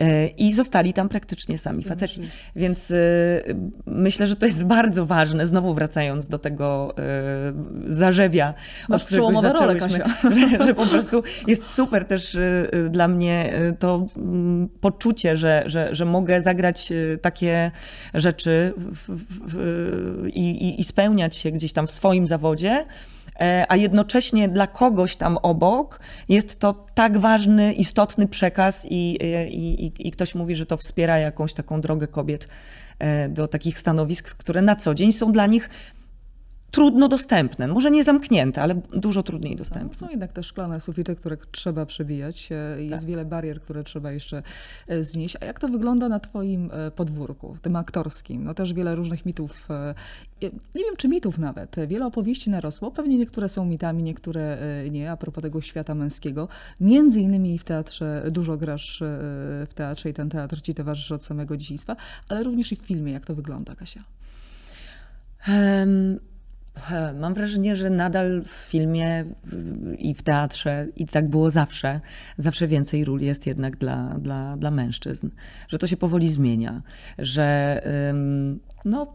[0.00, 2.20] E, I zostali tam praktycznie sami faceci.
[2.56, 2.94] Więc e,
[3.86, 7.02] myślę, że to jest bardzo ważne, znowu wracając do tego e,
[7.86, 8.54] zarzewia,
[8.88, 9.98] Masz od którego zaczęłyśmy,
[10.58, 12.36] że, że po prostu jest super też
[12.90, 14.06] dla mnie to
[14.80, 17.70] poczucie, że, że, że mogę zagrać takie
[18.14, 22.84] rzeczy w, i, i spełniać się gdzieś tam w swoim zawodzie,
[23.68, 29.18] a jednocześnie dla kogoś tam obok jest to tak ważny, istotny przekaz i,
[29.50, 32.48] i, i, ktoś mówi, że to wspiera jakąś taką drogę kobiet
[32.98, 35.70] e, do takich stanowisk, które na co dzień są dla nich
[36.70, 37.66] trudno dostępne.
[37.66, 39.94] Może nie zamknięte, ale dużo trudniej no, dostępne.
[39.94, 42.48] Są jednak te szklane sufity, które trzeba przebijać.
[42.52, 43.10] E, jest tak.
[43.10, 44.42] wiele barier, które trzeba jeszcze
[44.88, 45.36] e, znieść.
[45.40, 48.44] A jak to wygląda na twoim e, podwórku, tym aktorskim?
[48.44, 49.68] No też wiele różnych mitów,
[50.74, 52.90] nie wiem czy mitów nawet, wiele opowieści narosło.
[52.90, 54.58] Pewnie niektóre są mitami, niektóre
[54.90, 56.48] nie, a propos tego świata męskiego.
[56.80, 59.02] Między innymi w teatrze dużo grasz
[59.68, 61.96] w teatrze i ten teatr ci towarzyszy od samego dzieciństwa,
[62.28, 63.12] ale również i w filmie.
[63.12, 64.00] Jak to wygląda, Kasia?
[65.48, 66.27] Um
[67.20, 69.24] Mam wrażenie, że nadal w filmie
[69.98, 72.00] i w teatrze, i tak było zawsze,
[72.38, 75.30] zawsze więcej ról jest jednak dla, dla, dla mężczyzn.
[75.68, 76.82] Że to się powoli zmienia,
[77.18, 77.82] że
[78.84, 79.14] no,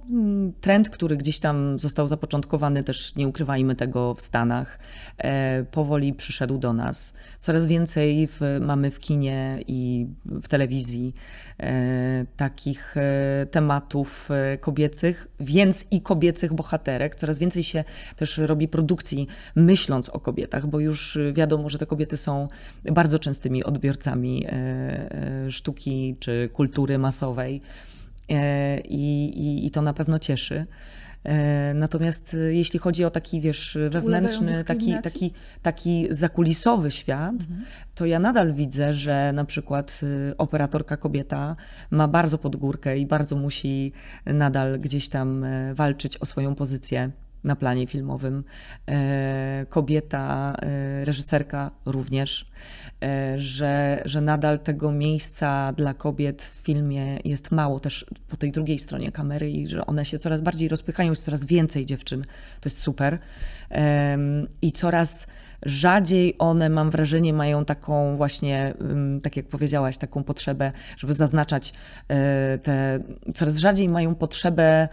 [0.62, 4.80] trend, który gdzieś tam został zapoczątkowany, też nie ukrywajmy tego w Stanach,
[5.18, 7.14] e, powoli przyszedł do nas.
[7.40, 11.14] Coraz więcej w, mamy w kinie i w telewizji
[11.60, 17.16] e, takich e, tematów kobiecych, więc i kobiecych bohaterek.
[17.16, 17.84] Coraz więcej się
[18.16, 22.48] też robi produkcji myśląc o kobietach, bo już wiadomo, że te kobiety są
[22.92, 24.48] bardzo częstymi odbiorcami
[25.50, 27.62] sztuki czy kultury masowej.
[28.30, 30.66] E, i, i, i to na pewno cieszy.
[31.24, 35.32] E, natomiast e, jeśli chodzi o taki, wiesz, wewnętrzny, taki, taki,
[35.62, 37.66] taki zakulisowy świat, mhm.
[37.96, 40.02] to ja nadal widzę, że na przykład
[40.38, 41.56] operatorka kobieta
[41.92, 43.92] ma bardzo pod górkę i bardzo musi
[44.26, 47.12] nadal gdzieś tam walczyć o swoją pozycję
[47.44, 48.44] na planie filmowym.
[48.88, 52.46] E, kobieta, e, reżyserka również,
[53.04, 58.52] e, że, że nadal tego miejsca dla kobiet w filmie jest mało też po tej
[58.52, 62.22] drugiej stronie kamery i że one się coraz bardziej rozpychają, jest coraz więcej dziewczyn.
[62.62, 63.20] To jest super.
[64.62, 65.28] I coraz
[65.66, 68.74] rzadziej one, mam wrażenie, mają taką właśnie,
[69.24, 71.74] tak jak powiedziałaś, taką potrzebę, żeby zaznaczać
[72.64, 73.00] te,
[73.36, 74.88] coraz rzadziej mają potrzebę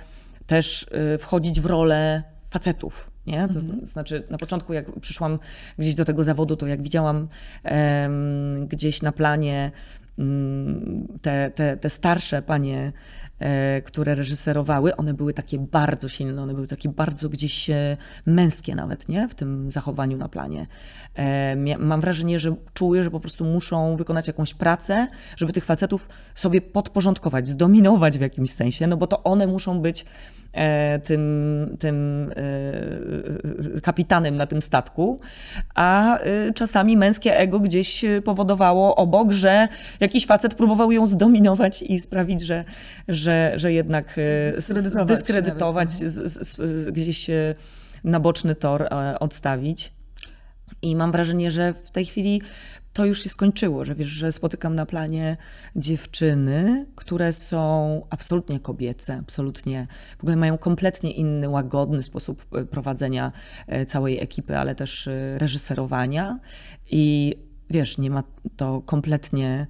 [0.46, 0.86] też
[1.18, 3.10] wchodzić w rolę facetów.
[3.26, 3.48] Nie?
[3.48, 3.86] To mhm.
[3.86, 5.38] znaczy, na początku, jak przyszłam
[5.78, 7.28] gdzieś do tego zawodu, to jak widziałam
[8.68, 9.70] gdzieś na planie
[10.18, 12.92] um, te, te, te starsze panie,
[13.84, 19.08] które reżyserowały, one były takie bardzo silne, one były takie bardzo gdzieś e, męskie nawet,
[19.08, 19.28] nie?
[19.28, 20.66] W tym zachowaniu na planie.
[21.14, 26.08] E, mam wrażenie, że czuły, że po prostu muszą wykonać jakąś pracę, żeby tych facetów
[26.34, 30.04] sobie podporządkować, zdominować w jakimś sensie, no bo to one muszą być
[30.52, 32.30] E, tym, tym
[33.76, 35.20] e, kapitanem na tym statku,
[35.74, 39.68] a e, czasami męskie ego gdzieś powodowało obok, że
[40.00, 42.64] jakiś facet próbował ją zdominować i sprawić, że,
[43.08, 44.16] że, że jednak
[44.52, 46.08] zdyskredytować, zdyskredytować no.
[46.08, 47.30] z, z, z, gdzieś
[48.04, 48.88] na boczny tor
[49.20, 49.92] odstawić.
[50.82, 52.42] I mam wrażenie, że w tej chwili
[52.92, 55.36] to już się skończyło, że wiesz, że spotykam na planie
[55.76, 59.86] dziewczyny, które są absolutnie kobiece, absolutnie,
[60.18, 63.32] w ogóle mają kompletnie inny, łagodny sposób e, prowadzenia
[63.66, 66.38] e, całej ekipy, ale też e, reżyserowania
[66.90, 67.36] i
[67.70, 68.22] wiesz, nie ma
[68.56, 69.66] to kompletnie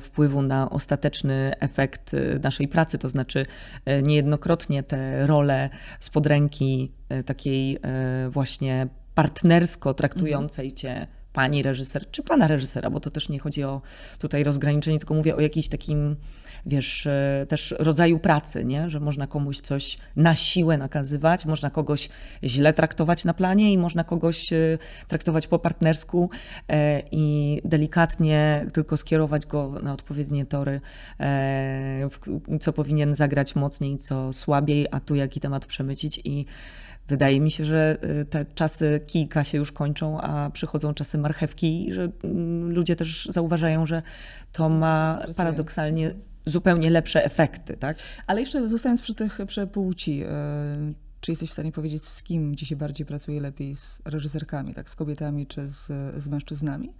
[0.00, 2.98] wpływu na ostateczny efekt naszej pracy.
[2.98, 3.46] To znaczy,
[4.02, 6.90] niejednokrotnie te role spod ręki
[7.26, 7.78] takiej
[8.28, 13.82] właśnie partnersko traktującej cię pani reżyser, czy pana reżysera, bo to też nie chodzi o
[14.18, 16.16] tutaj rozgraniczenie, tylko mówię o jakimś takim
[16.66, 18.90] wiesz, e, też rodzaju pracy, nie?
[18.90, 22.08] że można komuś coś na siłę nakazywać, można kogoś
[22.44, 26.30] źle traktować na planie i można kogoś e, traktować po partnersku
[26.68, 30.80] e, i delikatnie tylko skierować go na odpowiednie tory,
[32.60, 36.46] co powinien zagrać mocniej, co słabiej, a tu jaki temat przemycić i
[37.08, 37.98] Wydaje mi się, że
[38.30, 43.86] te czasy kijka się już kończą, a przychodzą czasy marchewki, że mm, ludzie też zauważają,
[43.86, 44.02] że
[44.52, 46.14] to ma paradoksalnie
[46.46, 47.96] zupełnie lepsze efekty, tak?
[48.26, 50.26] Ale jeszcze zostając przy tych przepłci, e,
[51.20, 54.90] czy jesteś w stanie powiedzieć, z kim ci się bardziej pracuje lepiej, z reżyserkami, tak,
[54.90, 55.86] z kobietami czy z,
[56.22, 56.92] z mężczyznami?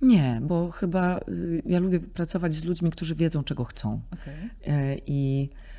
[0.00, 4.00] Nie, bo chyba y, ja lubię pracować z ludźmi, którzy wiedzą, czego chcą.
[4.12, 5.00] Okay.
[5.06, 5.71] I E,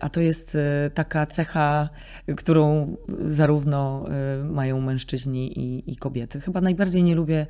[0.00, 1.88] a to jest e, taka cecha,
[2.36, 6.40] którą zarówno e, mają mężczyźni i, i kobiety.
[6.40, 7.46] Chyba najbardziej nie lubię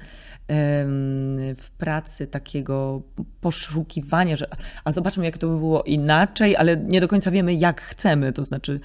[1.57, 3.03] w pracy takiego
[3.41, 4.47] poszukiwania, że
[4.85, 8.33] a zobaczmy, jak to by było inaczej, ale nie do końca wiemy, jak chcemy.
[8.33, 8.81] To znaczy,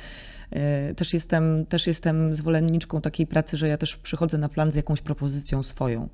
[0.96, 5.02] też jestem, też jestem zwolenniczką takiej pracy, że ja też przychodzę na plan z jakąś
[5.02, 6.10] propozycją swoją.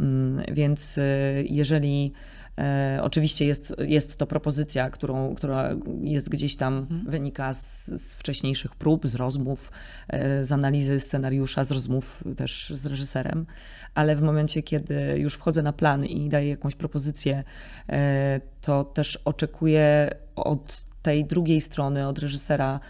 [0.00, 0.98] Mm, więc
[1.44, 2.12] jeżeli
[2.58, 5.70] E, oczywiście jest, jest to propozycja, którą, która
[6.02, 7.10] jest gdzieś tam, mhm.
[7.10, 9.72] wynika z, z, wcześniejszych prób, z rozmów,
[10.08, 13.46] e, z analizy scenariusza, z rozmów też z reżyserem,
[13.94, 17.44] ale w momencie, kiedy już wchodzę na plan i daję jakąś propozycję,
[17.88, 22.80] e, to też oczekuję od tej drugiej strony, od reżysera,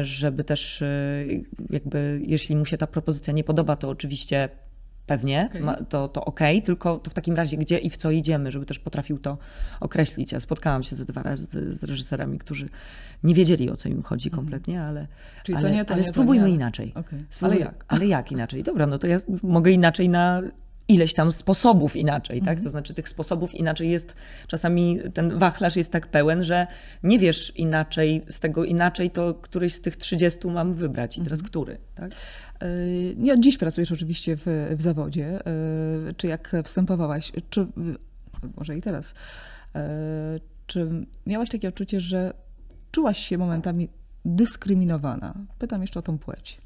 [0.00, 0.84] żeby też
[1.70, 4.48] jakby, jeśli mu się ta propozycja nie podoba, to oczywiście
[5.10, 5.84] pewnie, okay.
[5.88, 8.66] to, to okej, okay, tylko to w takim razie gdzie i w co idziemy, żeby
[8.66, 9.38] też potrafił to
[9.80, 10.32] określić.
[10.32, 12.68] Ja spotkałam się ze dwa razy z, z reżyserami, którzy
[13.22, 14.42] nie wiedzieli o co im chodzi mhm.
[14.42, 15.06] kompletnie, ale,
[15.42, 16.54] Czyli ale, to nie, to ale nie, spróbujmy nie.
[16.54, 16.92] inaczej.
[16.94, 17.24] Okay.
[17.40, 17.84] ale jak?
[17.92, 18.62] Ale jak inaczej?
[18.62, 20.42] Dobra, no to ja mogę inaczej na
[20.88, 22.48] ileś tam sposobów inaczej, tak?
[22.48, 22.64] Mhm.
[22.64, 24.14] To znaczy tych sposobów inaczej jest,
[24.46, 26.66] czasami ten wachlarz jest tak pełen, że
[27.02, 31.38] nie wiesz inaczej, z tego inaczej to któryś z tych 30 mam wybrać i teraz
[31.38, 31.48] mhm.
[31.48, 32.10] który, tak?
[32.62, 34.46] Y, nie od dziś pracujesz oczywiście w,
[34.76, 35.40] w zawodzie.
[36.10, 37.66] Y, czy jak wstępowałaś, czy
[38.56, 39.14] może i teraz, y,
[40.66, 42.32] czy miałaś takie odczucie, że
[42.90, 43.88] czułaś się momentami
[44.24, 45.34] dyskryminowana?
[45.58, 46.60] Pytam jeszcze o tą płeć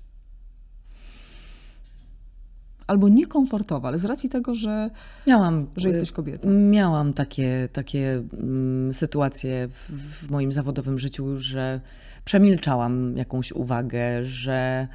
[2.86, 4.90] albo niekomfortowa, ale z racji tego, że,
[5.26, 6.50] miałam, że jesteś kobietą.
[6.50, 11.80] Miałam takie, takie mm, sytuacje w, moim zawodowym życiu, że
[12.24, 14.88] przemilczałam jakąś uwagę, że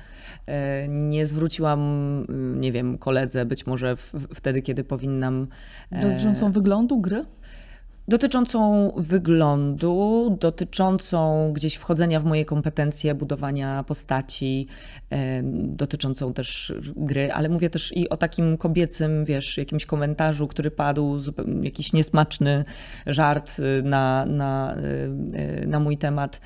[0.46, 1.80] e, nie zwróciłam,
[2.60, 3.96] nie wiem, koledze być może
[4.34, 5.48] wtedy, kiedy powinnam.
[5.92, 7.26] E, Dotyczącą wyglądu gry?
[8.10, 14.68] Dotyczącą wyglądu, dotyczącą gdzieś wchodzenia w moje kompetencje, budowania postaci,
[15.54, 21.20] dotyczącą też gry, ale mówię też i o takim kobiecym, wiesz, jakimś komentarzu, który padł,
[21.62, 22.66] jakiś niesmaczny
[23.08, 24.76] żart na, na,
[25.68, 26.42] na mój temat.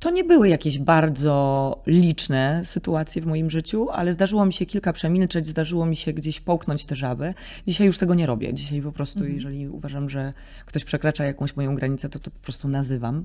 [0.00, 4.92] To nie były jakieś bardzo liczne sytuacje w moim życiu, ale zdarzyło mi się kilka
[4.92, 7.34] przemilczeć, zdarzyło mi się gdzieś połknąć te żaby.
[7.66, 8.54] Dzisiaj już tego nie robię.
[8.54, 9.34] Dzisiaj po prostu, mhm.
[9.34, 10.32] jeżeli uważam, że
[10.66, 13.24] ktoś przekracza jakąś moją granicę, to to po prostu nazywam.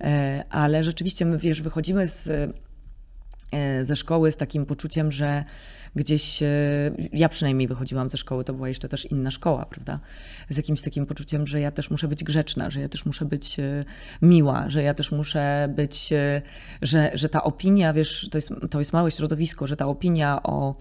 [0.00, 2.28] E, ale rzeczywiście my, wiesz, wychodzimy z,
[3.82, 5.44] ze szkoły z takim poczuciem, że
[5.96, 6.46] gdzieś, e,
[7.12, 10.00] ja przynajmniej wychodziłam ze szkoły, to była jeszcze też inna szkoła, prawda?
[10.48, 13.60] Z jakimś takim poczuciem, że ja też muszę być grzeczna, że ja też muszę być
[13.60, 13.84] e,
[14.22, 16.42] miła, że ja też muszę być, e,
[16.82, 20.74] że, że ta opinia, wiesz, to jest, to jest małe środowisko, że ta opinia o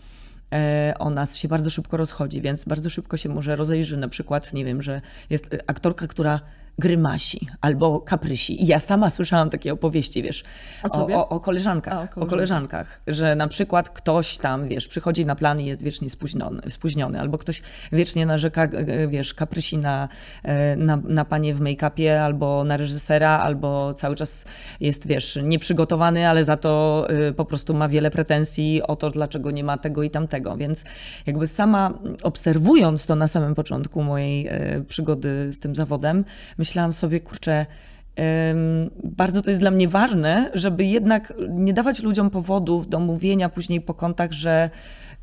[1.00, 4.66] o nas się bardzo szybko rozchodzi, więc bardzo szybko się może rozejrzy na przykład, nie
[4.66, 6.40] wiem, że jest aktorka, która
[6.80, 8.64] grymasi albo kaprysi.
[8.64, 10.44] I ja sama słyszałam takie opowieści, wiesz,
[10.92, 15.26] o, o, o, koleżankach, A, o, o koleżankach, że na przykład ktoś tam, wiesz, przychodzi
[15.26, 17.62] na plan i jest wiecznie spóźniony, spóźniony albo ktoś
[17.92, 18.68] wiecznie narzeka,
[19.08, 20.10] wiesz, kaprysi na,
[20.44, 24.46] e, na, na panie w make-upie, albo na reżysera, albo cały czas
[24.80, 29.52] jest, wiesz, nieprzygotowany, ale za to e, po prostu ma wiele pretensji o to, dlaczego
[29.52, 30.58] nie ma tego i tamtego.
[30.58, 30.84] Więc
[31.26, 36.26] jakby sama obserwując to na samym początku mojej e, przygody z tym zawodem,
[36.58, 37.66] myślę, myślałam sobie, kurczę,
[39.04, 43.82] bardzo to jest dla mnie ważne, żeby jednak nie dawać ludziom powodów do mówienia później
[43.82, 44.70] po kątach, że,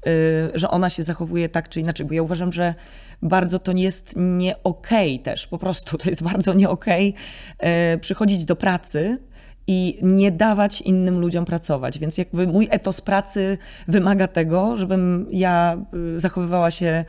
[0.07, 0.11] y,
[0.55, 2.75] że ona się zachowuje tak czy inaczej, bo ja uważam, że
[3.23, 7.13] bardzo to jest nie okay też, po prostu to jest bardzo nie okay,
[8.01, 9.19] przychodzić do pracy
[9.67, 11.99] i nie dawać innym ludziom pracować.
[11.99, 15.79] Więc jakby mój etos pracy wymaga tego, żebym ja
[16.17, 17.05] y, zachowywała się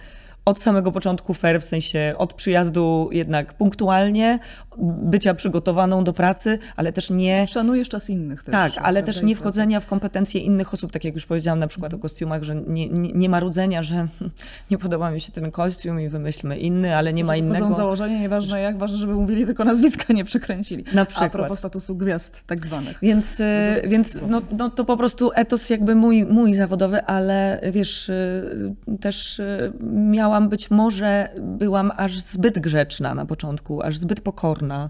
[0.48, 4.40] od samego początku fair, w sensie od przyjazdu jednak punktualnie,
[4.80, 7.48] bycia przygotowaną do pracy, ale też nie...
[7.48, 8.52] Szanujesz czas innych też.
[8.52, 11.94] Tak, ale też nie wchodzenia w kompetencje innych osób, tak jak już powiedziałam na przykład
[11.94, 14.08] o kostiumach, że nie, nie, nie marudzenia, że
[14.72, 17.74] nie podoba mi się ten kostium i wymyślmy inny, ale nie ma Wchodzą innego.
[17.74, 20.84] założenie, nieważne jak, ważne, żeby mówili tylko nazwiska, nie przekręcili.
[20.94, 21.32] Na A przykład.
[21.32, 22.98] propos statusu gwiazd tak zwanych.
[23.02, 28.10] Więc, e, więc no, no, to po prostu etos jakby mój, mój zawodowy, ale wiesz,
[28.10, 28.44] e,
[29.02, 29.72] też e,
[30.38, 34.90] miałam być może, byłam aż zbyt grzeczna na początku, aż zbyt pokorna.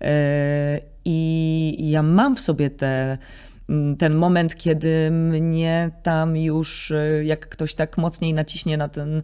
[0.00, 3.18] E, I ja mam w sobie te,
[3.98, 9.22] ten moment, kiedy mnie tam już, e, jak ktoś tak mocniej naciśnie na ten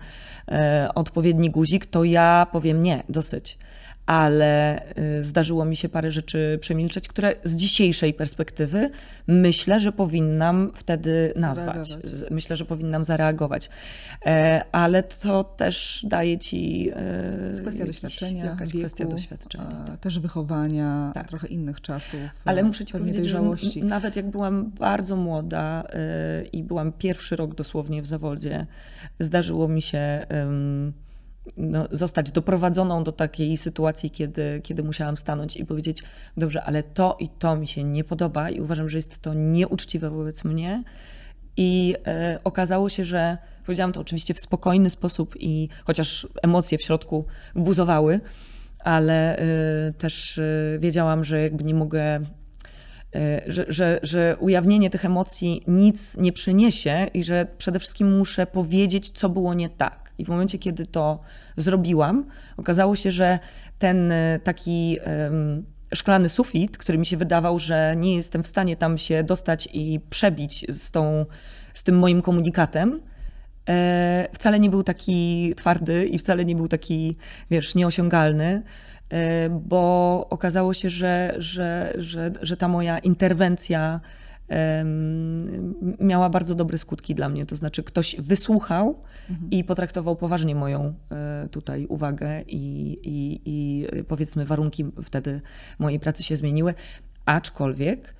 [0.48, 3.58] e, odpowiedni guzik, to ja powiem nie, dosyć
[4.06, 4.82] ale
[5.18, 8.90] y, zdarzyło mi się parę rzeczy przemilczeć, które z dzisiejszej perspektywy
[9.26, 11.88] myślę, że powinnam wtedy nazwać.
[11.88, 12.30] Zareagować.
[12.30, 13.70] Myślę, że powinnam zareagować.
[14.26, 16.90] E, Ale to też daje ci.
[16.96, 19.84] e, jest kwestia jakiś- doświadczenia, Jakaś wieku, kwestia doświadczenia.
[19.94, 21.28] a, też wychowania, Tak.
[21.28, 22.20] trochę innych czasów.
[22.44, 23.82] Ale a, muszę ci powiedzieć, że dojrzałości.
[23.84, 25.84] nawet jak byłam bardzo młoda
[26.42, 28.66] y, i byłam pierwszy rok dosłownie w zawodzie,
[29.20, 30.92] zdarzyło mi się ym,
[31.56, 36.02] no, zostać doprowadzoną do takiej sytuacji, kiedy, kiedy musiałam stanąć i powiedzieć,
[36.36, 40.10] dobrze, ale to i to mi się nie podoba i uważam, że jest to nieuczciwe
[40.10, 40.82] wobec mnie.
[41.56, 46.82] I e, okazało się, że powiedziałam to oczywiście w spokojny sposób i chociaż emocje w
[46.82, 47.24] środku
[47.54, 48.20] buzowały,
[48.84, 52.20] ale e, też e, wiedziałam, że jakby nie mogę,
[53.14, 58.46] e, że, że, że ujawnienie tych emocji nic nie przyniesie i że przede wszystkim muszę
[58.46, 60.03] powiedzieć, co było nie tak.
[60.18, 61.20] I w momencie, kiedy to
[61.56, 62.24] zrobiłam,
[62.56, 63.38] okazało się, że
[63.78, 64.98] ten e, taki
[65.94, 70.00] szklany sufit, który mi się wydawał, że nie jestem w stanie tam się dostać i
[70.10, 71.26] przebić z, tą,
[71.74, 73.00] z tym moim komunikatem,
[73.68, 77.16] e, wcale nie był taki twardy i wcale nie był taki,
[77.50, 78.62] wiesz, nieosiągalny,
[79.10, 84.00] e, bo okazało się, że, że, że, że ta moja interwencja
[86.00, 87.44] miała bardzo dobre skutki dla mnie.
[87.44, 89.02] To znaczy, ktoś wysłuchał
[89.50, 95.40] i potraktował poważnie moją e, tutaj uwagę, i, i, i e, powiedzmy, warunki wtedy
[95.78, 96.74] mojej pracy się zmieniły.
[97.24, 98.12] Aczkolwiek e,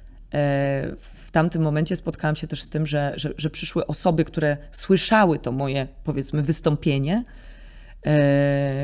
[0.96, 5.38] w tamtym momencie spotkałam się też z tym, że, że, że przyszły osoby, które słyszały
[5.38, 7.24] to moje, powiedzmy, wystąpienie,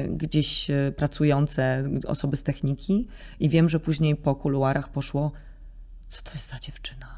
[0.08, 3.08] gdzieś pracujące osoby z techniki,
[3.40, 5.32] i wiem, że później po kuluarach poszło,
[6.08, 7.09] co to jest za dziewczyna?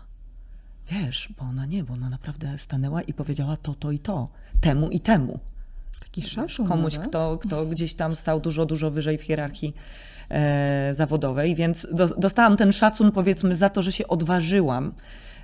[0.90, 4.28] Wiesz, bo ona nie, bo ona naprawdę stanęła i powiedziała to, to i to,
[4.60, 5.38] temu i temu.
[6.00, 7.08] Taki szacun Komuś, nawet.
[7.08, 9.74] kto, kto gdzieś tam stał dużo, dużo wyżej w hierarchii
[10.28, 14.92] e, zawodowej, więc do, dostałam ten szacun powiedzmy za to, że się odważyłam,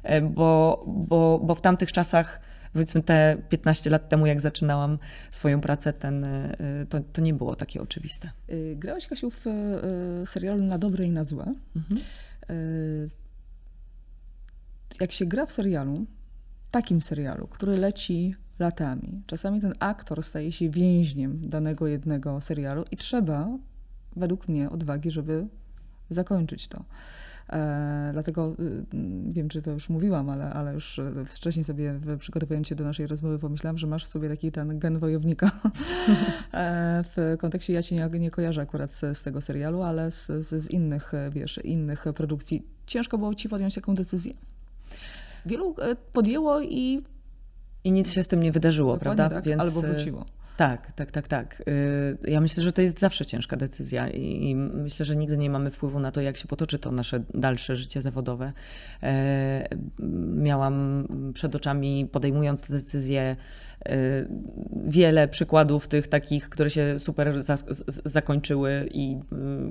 [0.03, 2.41] e, bo, bo, bo w tamtych czasach,
[2.73, 4.99] powiedzmy te 15 lat temu, jak zaczynałam
[5.31, 6.57] swoją pracę, ten, e,
[6.89, 8.31] to, to nie było takie oczywiste.
[8.51, 11.55] Y, Grałaś, Kasiu, w y, serialu Na dobre i na złe.
[11.77, 12.01] Mhm.
[15.01, 16.07] Y, Jak się gra w serialu,
[16.71, 22.97] takim serialu, który leci latami, czasami ten aktor staje się więźniem danego jednego serialu i
[22.97, 23.49] trzeba,
[24.17, 25.47] według mnie, odwagi, żeby
[26.11, 26.85] zakończyć to.
[27.53, 28.85] E, dlatego y,
[29.33, 33.07] wiem, czy to już mówiłam, ale, ale już e, wcześniej sobie przygotowując się do naszej
[33.07, 35.51] rozmowy pomyślałam, że masz w sobie taki ten gen wojownika.
[36.53, 40.27] E, w kontekście ja cię nie, nie kojarzę akurat z, z tego serialu, ale z,
[40.27, 42.67] z, z innych, wiesz, innych produkcji.
[42.87, 44.35] Ciężko było ci podjąć taką decyzję?
[45.47, 47.03] Wielu e, podjęło i
[47.85, 49.43] I nic się z tym nie wydarzyło, dokładnie prawda?
[49.43, 50.25] tak, albo e, wróciło.
[50.59, 51.63] Tak, tak, tak, tak.
[51.69, 55.71] Y, Ja myślę, że to jest zawsze ciężka decyzja i myślę, że nigdy nie mamy
[55.71, 58.53] wpływu na to, jak się potoczy to nasze dalsze życie zawodowe.
[59.03, 59.69] E,
[60.35, 63.37] Miałam przed oczami, podejmując te decyzje,
[63.87, 63.97] e,
[64.87, 67.57] wiele przykładów tych takich, które się super za,
[68.05, 69.17] zakończyły i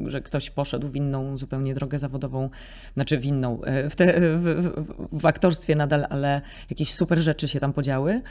[0.07, 2.49] y, że ktoś poszedł w inną zupełnie drogę zawodową,
[2.93, 4.71] znaczy w inną, w, te, w,
[5.11, 8.21] w aktorstwie nadal, ale jakieś super rzeczy się tam podziały.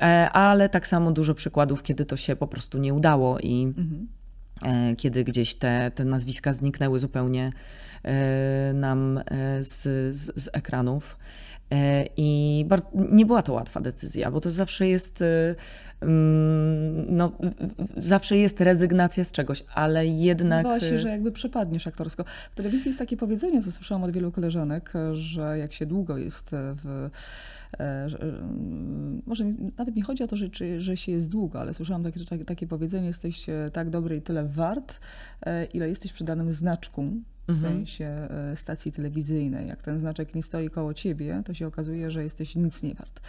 [0.00, 4.08] E, ale tak samo dużo przykładów, kiedy to się po prostu nie udało i Mhm.
[4.62, 7.52] e, kiedy gdzieś te, te nazwiska zniknęły zupełnie
[8.02, 9.20] e, nam
[9.60, 9.82] z,
[10.16, 11.16] z, z ekranów.
[12.16, 15.24] I nie była to łatwa decyzja, bo to zawsze jest,
[16.00, 17.32] mm, no,
[17.96, 20.64] zawsze jest rezygnacja z czegoś, ale jednak.
[20.64, 22.24] Bała się, e, że jakby przepadniesz aktorsko.
[22.50, 26.50] W telewizji jest takie powiedzenie, co słyszałam od wielu koleżanek, że jak się długo jest
[26.52, 27.10] w.
[27.78, 29.44] e, mm, Może
[29.78, 30.48] nawet nie chodzi o to, że,
[30.78, 34.22] że się jest długo, ale słyszałam takie, takie, takie powiedzenie: jesteś e, tak dobry i
[34.22, 35.00] tyle wart,
[35.46, 37.12] e, ile jesteś przy danym znaczku
[37.48, 37.72] w mhm.
[37.72, 39.68] sensie e, stacji telewizyjnej.
[39.68, 43.20] Jak ten znaczek nie stoi koło ciebie, to się okazuje, że jesteś nic nie wart.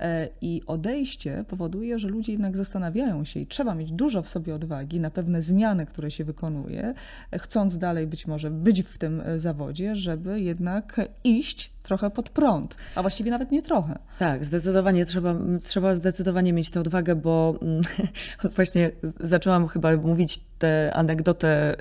[0.00, 4.54] E, I odejście powoduje, że ludzie jednak zastanawiają się i trzeba mieć dużo w sobie
[4.54, 6.94] odwagi na pewne zmiany, które się wykonuje,
[7.38, 12.76] chcąc dalej być może być w tym e, zawodzie, żeby jednak iść trochę pod prąd,
[12.94, 13.98] a właściwie nawet nie trochę.
[14.18, 17.60] Tak, zdecydowanie trzeba, trzeba zdecydowanie mieć tę odwagę, bo
[18.56, 18.90] właśnie
[19.20, 21.76] zaczęłam chyba mówić tę anegdotę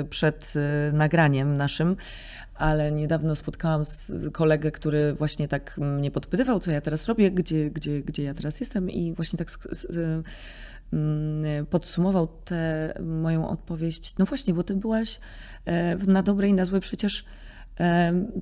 [0.00, 1.96] y, przed y, nagraniem naszym,
[2.54, 3.82] ale niedawno spotkałam
[4.32, 8.60] kolegę, który właśnie tak mnie podpytywał, co ja teraz robię, gdzie, gdzie, gdzie ja teraz
[8.60, 9.48] jestem i właśnie tak
[10.92, 14.14] mm, podsumował tę moją odpowiedź.
[14.18, 15.20] No właśnie, bo ty byłaś
[16.06, 17.24] na dobre i na złe przecież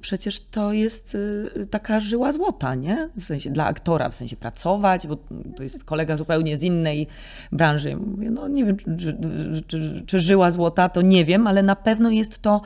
[0.00, 3.08] przecież to jest y, taka żyła złota, nie?
[3.20, 5.16] W sensie dla aktora, w sensie pracować, bo
[5.56, 7.06] to jest kolega zupełnie z innej
[7.52, 7.96] branży.
[7.96, 11.76] Mówię, no nie wiem, czy, czy, czy, czy żyła złota, to nie wiem, ale na
[11.76, 12.60] pewno jest to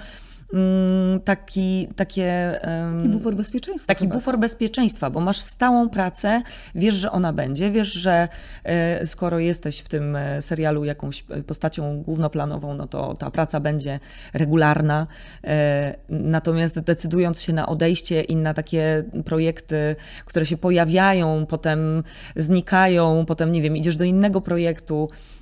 [1.24, 3.86] taki, takie, taki bufor bezpieczeństwa.
[3.86, 6.42] Taki bufor bezpieczeństwa, bo masz stałą pracę,
[6.74, 8.28] wiesz, że ona będzie, wiesz, że
[8.64, 14.00] e, skoro jesteś w tym e, serialu jakąś postacią głównoplanową, no to ta praca będzie
[14.34, 15.06] regularna.
[15.44, 19.96] E, natomiast decydując się na odejście i na takie projekty,
[20.26, 22.02] które się pojawiają, potem
[22.36, 25.08] znikają, potem nie wiem, idziesz do innego projektu,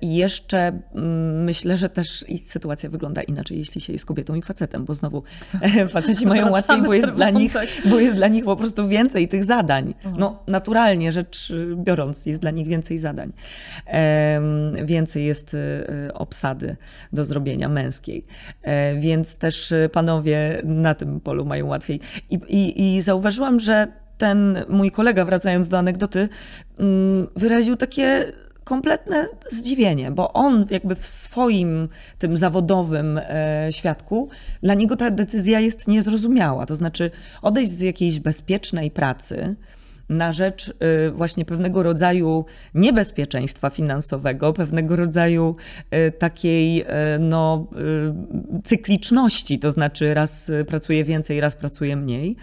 [0.00, 0.58] I jeszcze
[0.94, 5.22] mm, myślę, że też sytuacja wygląda inaczej, jeśli się jest kobietą i facetem, bo znowu
[5.60, 9.28] e, faceci mają łatwiej, bo jest, dla nich, bo jest dla nich po prostu więcej
[9.28, 9.94] tych zadań.
[10.18, 13.32] No, naturalnie rzecz biorąc, jest dla nich więcej zadań.
[14.84, 16.76] Więcej jest e, obsady
[17.12, 18.24] do zrobienia męskiej.
[18.98, 22.00] Więc też panowie na tym polu mają łatwiej.
[22.30, 23.88] I, i, i zauważyłam, że
[24.18, 26.28] ten mój kolega, wracając do anegdoty,
[26.78, 28.32] mm, wyraził takie
[28.68, 31.88] kompletne zdziwienie, bo on jakby w swoim
[32.18, 34.28] tym zawodowym e, świadku,
[34.62, 36.66] dla niego ta decyzja jest niezrozumiała.
[36.66, 37.10] To znaczy
[37.42, 39.56] odejść z jakiejś bezpiecznej pracy,
[40.08, 42.44] na rzecz e, właśnie pewnego rodzaju
[42.74, 45.56] niebezpieczeństwa finansowego, pewnego rodzaju
[45.90, 46.84] e, takiej
[47.20, 47.66] no,
[48.64, 52.36] cykliczności, to znaczy raz pracuje więcej, raz pracuje mniej,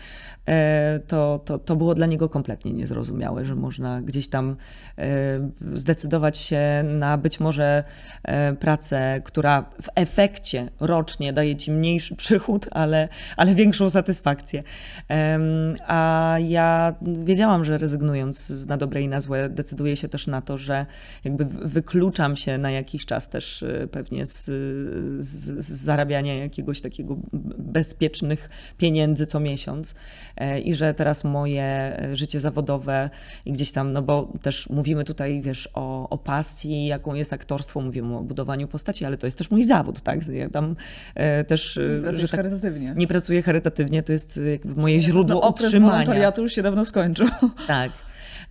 [1.07, 4.55] to, to, to było dla niego kompletnie niezrozumiałe, że można gdzieś tam
[4.97, 5.05] e,
[5.73, 7.83] zdecydować się na być może
[8.23, 14.63] e, pracę, która w efekcie rocznie daje ci mniejszy przychód, ale, ale większą satysfakcję.
[15.87, 20.57] A ja wiedziałam, że rezygnując na dobre i na złe, decyduję się też na to,
[20.57, 20.85] że
[21.23, 24.45] jakby wykluczam się na jakiś czas też pewnie z,
[25.19, 27.17] z, z zarabiania jakiegoś takiego
[27.57, 29.95] bezpiecznych pieniędzy co miesiąc
[30.34, 33.09] E, i że teraz moje e, życie zawodowe
[33.45, 37.81] i gdzieś tam, no bo też mówimy tutaj, wiesz, o, o pasji, jaką jest aktorstwo,
[37.81, 40.27] mówimy o budowaniu postaci, ale to jest też mój zawód, tak?
[40.27, 40.75] Ja tam
[41.15, 41.79] e, też...
[41.95, 42.93] Nie pracujesz tak, charytatywnie.
[42.97, 45.91] Nie pracuję charytatywnie, to jest jakby moje źródło no, utrzymania.
[45.91, 47.27] wolontariatu już się dawno skończył.
[47.67, 47.91] Tak.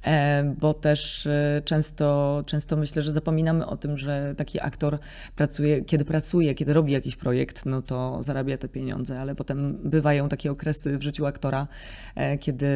[0.04, 4.98] E, bo też e, często, często myślę, że zapominamy o tym, że taki aktor
[5.36, 10.28] pracuje, kiedy pracuje, kiedy robi jakiś projekt, no to zarabia te pieniądze, ale potem bywają
[10.28, 11.68] takie okresy w życiu aktora,
[12.14, 12.70] e, kiedy,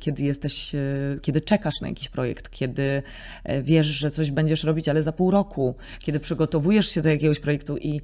[0.00, 0.72] kiedy jesteś,
[1.22, 3.02] kiedy czekasz na jakiś projekt, kiedy
[3.62, 7.78] wiesz, że coś będziesz robić, ale za pół roku, kiedy przygotowujesz się do jakiegoś projektu
[7.78, 8.00] i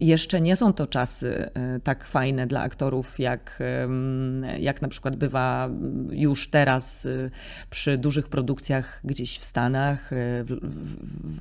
[0.00, 1.50] jeszcze nie są to czasy
[1.84, 3.58] tak fajne dla aktorów, jak,
[4.58, 5.70] jak na przykład bywa
[6.10, 7.08] już teraz
[7.70, 10.58] przy dużych produkcjach gdzieś w Stanach, e, w,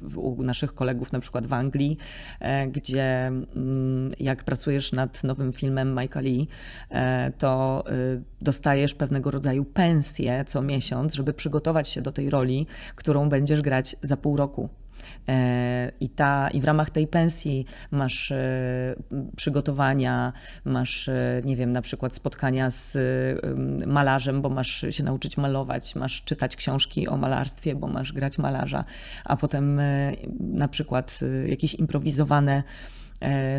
[0.01, 1.97] w, u naszych kolegów na przykład w Anglii,
[2.39, 6.47] e, gdzie mm, jak pracujesz nad nowym filmem Michael Lee,
[6.89, 7.84] e, to
[8.41, 13.95] dostajesz pewnego rodzaju pensję co miesiąc, żeby przygotować się do tej roli, którą będziesz grać
[14.01, 14.69] za pół roku.
[15.28, 18.95] E, I, ta, I w ramach tej pensji masz e,
[19.36, 20.34] przygotowania,
[20.66, 22.97] masz, e, nie wiem, na przykład spotkania z
[23.88, 28.86] malarzem, bo masz się nauczyć malować, masz czytać książki o malarstwie, bo masz grać malarza,
[29.26, 29.82] a potem
[30.39, 32.64] na przykład jakieś improwizowane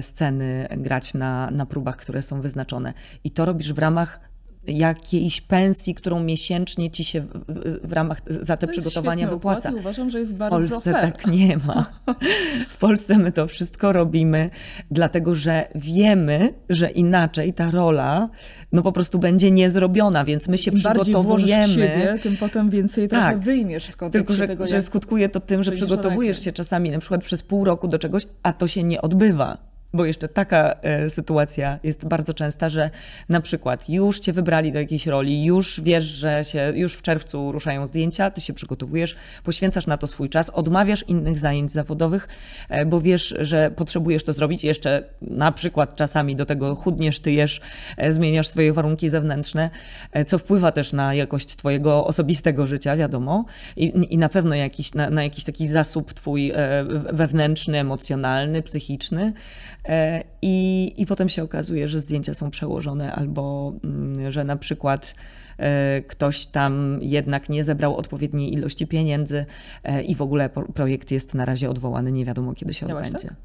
[0.00, 2.94] sceny grać na, na próbach, które są wyznaczone.
[3.24, 4.20] I to robisz w ramach
[4.66, 9.72] jakiejś pensji, którą miesięcznie ci się w, w ramach za te przygotowania wypłaca.
[9.78, 11.12] Uważam, że jest bardzo W Polsce fair.
[11.12, 11.86] tak nie ma.
[12.68, 14.50] W Polsce my to wszystko robimy,
[14.90, 18.28] dlatego że wiemy, że inaczej ta rola
[18.72, 21.74] no po prostu będzie niezrobiona, więc my się Im przygotowujemy.
[21.74, 25.62] Siebie, tym potem więcej tak, wyjmiesz w kontekście Tylko, że, tego, że skutkuje to tym,
[25.62, 29.02] że przygotowujesz się czasami na przykład przez pół roku do czegoś, a to się nie
[29.02, 32.90] odbywa bo jeszcze taka e, sytuacja jest bardzo częsta, że
[33.28, 37.52] na przykład już cię wybrali do jakiejś roli, już wiesz, że się już w czerwcu
[37.52, 42.28] ruszają zdjęcia, ty się przygotowujesz, poświęcasz na to swój czas, odmawiasz innych zajęć zawodowych,
[42.68, 44.64] e, bo wiesz, że potrzebujesz to zrobić.
[44.64, 47.60] Jeszcze na przykład czasami do tego chudniesz, tyjesz,
[47.96, 49.70] e, zmieniasz swoje warunki zewnętrzne,
[50.26, 53.44] co wpływa też na jakość twojego osobistego życia, wiadomo,
[53.76, 56.52] i, i na pewno jakiś, na, na jakiś taki zasób twój
[57.12, 59.32] wewnętrzny, emocjonalny, psychiczny.
[59.86, 65.14] E, I, I potem się okazuje, że zdjęcia są przełożone, albo mm, że na przykład
[65.58, 69.46] e, ktoś tam jednak nie zebrał odpowiedniej ilości pieniędzy
[69.84, 73.28] e, i w ogóle projekt jest na razie odwołany, nie wiadomo kiedy się Miałaś odbędzie.
[73.28, 73.36] tak?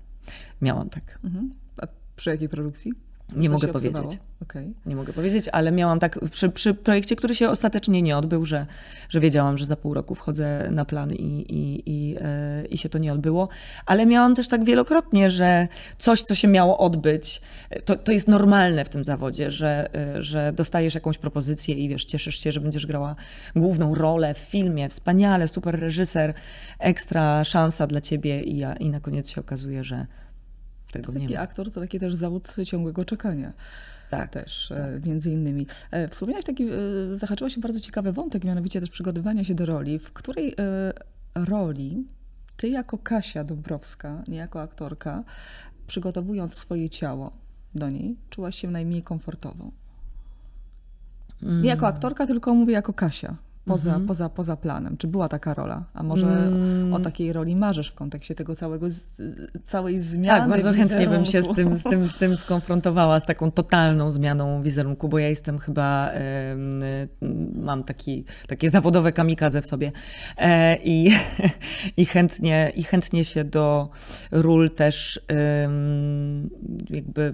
[0.61, 1.19] Miałam tak.
[1.23, 1.51] Mhm.
[1.77, 2.91] A przy jakiej produkcji?
[3.35, 4.19] Nie mogę powiedzieć.
[4.41, 4.73] Okej.
[4.85, 8.65] Nie mogę powiedzieć, ale miałam tak przy, przy projekcie, który się ostatecznie nie odbył, że,
[9.09, 12.89] że wiedziałam, że za pół roku wchodzę na plan i, i, i, e, i się
[12.89, 13.49] to nie odbyło.
[13.85, 15.67] Ale miałam też tak wielokrotnie, że
[15.97, 17.41] coś, co się miało odbyć,
[17.85, 22.05] to, to jest normalne w tym zawodzie, że, e, że dostajesz jakąś propozycję i wiesz,
[22.05, 23.15] cieszysz się, że będziesz grała
[23.55, 26.33] główną rolę w filmie, wspaniale, super reżyser,
[26.79, 30.05] ekstra szansa dla ciebie i, ja, i na koniec się okazuje, że
[30.91, 31.39] tego nie Taki ma.
[31.39, 33.53] aktor to taki też zawód ciągłego czekania.
[34.09, 34.29] Tak.
[34.31, 35.67] Też, e, między innymi.
[35.91, 36.69] E, Wspomniałaś taki, e,
[37.11, 39.99] zahaczyła się bardzo ciekawy wątek, mianowicie też przygotowywania się do roli.
[39.99, 40.55] W której
[41.35, 42.05] roli
[42.57, 45.23] ty jako Kasia Dąbrowska, nie jako aktorka,
[45.87, 47.31] przygotowując swoje ciało
[47.75, 49.71] do niej, czułaś się najmniej komfortowo?
[51.41, 53.35] Nie jako aktorka, tylko mówię jako Kasia.
[53.65, 54.07] Poza, Mhm.
[54.07, 54.97] poza, poza planem.
[54.97, 55.83] Czy była taka rola?
[55.93, 56.93] A może Mm.
[56.93, 58.87] o takiej roli marzysz w kontekście tego całego,
[59.65, 61.55] całej zmiany Tak, bardzo chętnie bym się z wizerunku?
[61.55, 66.11] tym, z, tym, z tym skonfrontowała, z taką totalną zmianą wizerunku, bo ja jestem chyba,
[67.55, 69.91] mam taki, takie zawodowe kamikadze w sobie
[70.37, 71.11] e, i,
[71.97, 73.89] i, chętnie, i chętnie się do
[74.31, 75.21] ról też
[76.89, 77.33] jakby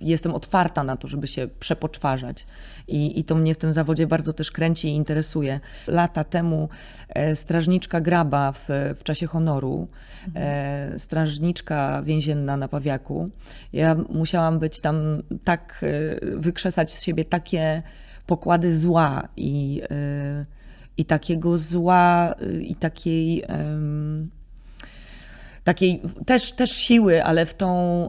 [0.00, 2.46] jestem otwarta na to, żeby się przepoczwarzać.
[2.88, 5.60] I, I to mnie w tym zawodzie bardzo też kręci i interesuje.
[5.86, 6.68] Lata temu
[7.08, 9.88] e, strażniczka Graba w, w czasie honoru,
[10.34, 13.30] e, strażniczka więzienna na Pawiaku,
[13.72, 17.82] ja musiałam być tam tak, e, wykrzesać z siebie takie
[18.26, 19.82] pokłady zła i,
[20.96, 23.44] i takiego zła i takiej...
[23.46, 24.37] em,
[25.68, 28.08] takiej też, też siły, ale w tą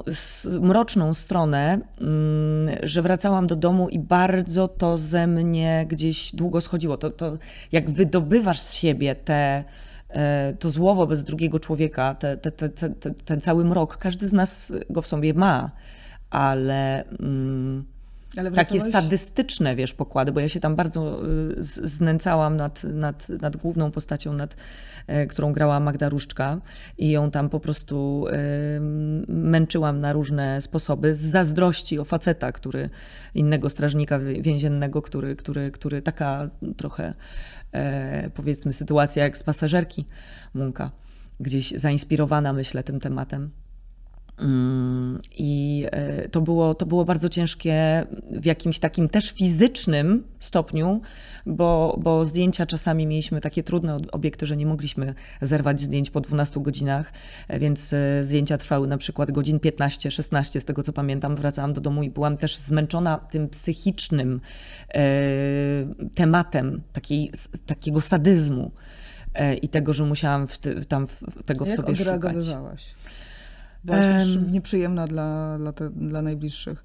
[0.61, 6.97] mroczną stronę, mm, że wracałam do domu i bardzo to ze mnie gdzieś długo schodziło.
[6.97, 7.37] To, to
[7.71, 9.63] jak wydobywasz z siebie te,
[10.09, 14.27] e, to zło wobec drugiego człowieka, te, te, te, te, te, ten cały mrok, każdy
[14.27, 15.71] z nas go w sobie ma,
[16.29, 17.03] ale...
[18.55, 23.91] Takie sadystyczne, wiesz, pokłady, bo ja się tam bardzo y, znęcałam nad, nad, nad główną
[23.91, 24.55] postacią, nad,
[25.07, 26.61] e, którą grała Magda Różczka
[26.97, 28.25] i ją tam po prostu
[29.27, 32.89] męczyłam na różne sposoby z zazdrości o faceta, który,
[33.35, 37.13] innego strażnika więziennego, który, który, który taka trochę
[37.71, 40.05] e, powiedzmy sytuacja jak z pasażerki
[40.53, 40.91] Munka,
[41.39, 43.51] gdzieś zainspirowana myślę tym tematem.
[45.37, 51.01] I e, to było, to było bardzo ciężkie w jakimś takim też fizycznym stopniu,
[51.45, 56.59] bo, bo zdjęcia czasami mieliśmy takie trudne obiekty, że nie mogliśmy zerwać zdjęć po 12
[56.63, 57.11] godzinach,
[57.47, 61.35] e, więc e, zdjęcia trwały na przykład godzin 15-16, z tego co pamiętam.
[61.35, 64.41] Wracałam do domu i byłam też zmęczona tym psychicznym
[66.15, 67.31] tematem takiej,
[67.65, 68.71] takiego sadyzmu.
[69.61, 72.55] I tego, że musiałam w tam w, tego w Jak sobie szukać.
[73.83, 74.51] Byłaś też Em.
[74.51, 76.83] nieprzyjemna dla, dla, te, dla najbliższych.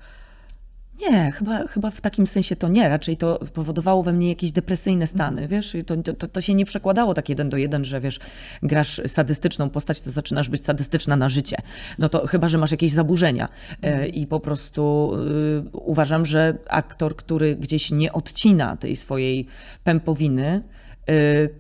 [1.01, 2.89] Nie, chyba, chyba w takim sensie to nie.
[2.89, 5.77] Raczej to powodowało we mnie jakieś depresyjne stany, wiesz?
[5.87, 8.21] To, to, to się nie przekładało tak jeden do jeden, że wiesz,
[8.63, 11.57] grasz sadystyczną postać, to zaczynasz być sadystyczna na życie.
[11.99, 13.49] No to chyba, że masz jakieś zaburzenia.
[13.83, 19.47] E, I po prostu y, uważam, że aktor, który gdzieś nie odcina tej swojej
[19.85, 20.63] pępowiny,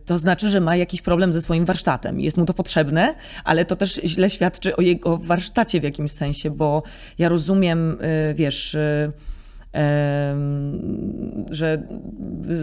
[0.05, 2.20] to znaczy, że ma jakiś problem ze swoim warsztatem.
[2.20, 3.14] Jest mu to potrzebne,
[3.45, 6.82] ale to też źle świadczy o jego warsztacie w jakimś sensie, bo
[7.18, 7.99] ja rozumiem,
[8.30, 9.12] y, wiesz, y,
[11.51, 11.83] że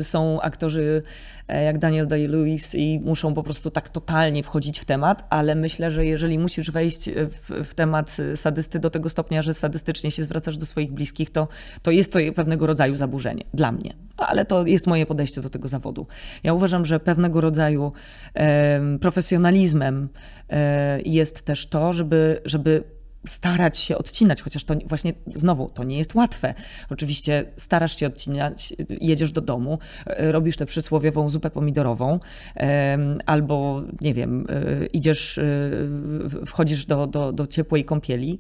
[0.02, 1.04] są aktorzy
[1.48, 5.92] e, jak Daniel Day-Lewis i muszą po prostu tak totalnie wchodzić w temat, ale myślę,
[5.92, 10.58] że jeżeli musisz wejść w, w temat sadysty do tego stopnia, że sadystycznie się zwracasz
[10.58, 11.48] do swoich bliskich, to,
[11.82, 13.94] to jest to pewnego rodzaju zaburzenie dla mnie.
[14.18, 16.08] Ale to jest moje podejście do tego zawodu.
[16.44, 17.92] Ja uważam, że pewnego rodzaju
[18.34, 20.10] em, profesjonalizmem
[20.50, 22.84] e, jest też to, żeby, żeby
[23.28, 26.54] starać się odcinać, chociaż to właśnie znowu to nie jest łatwe.
[26.90, 32.20] Oczywiście starasz się odcinać, jedziesz do domu, e, robisz tę przysłowiową zupę pomidorową,
[33.26, 35.44] albo nie wiem, e, idziesz, e,
[36.46, 38.40] wchodzisz do, do, do ciepłej kąpieli,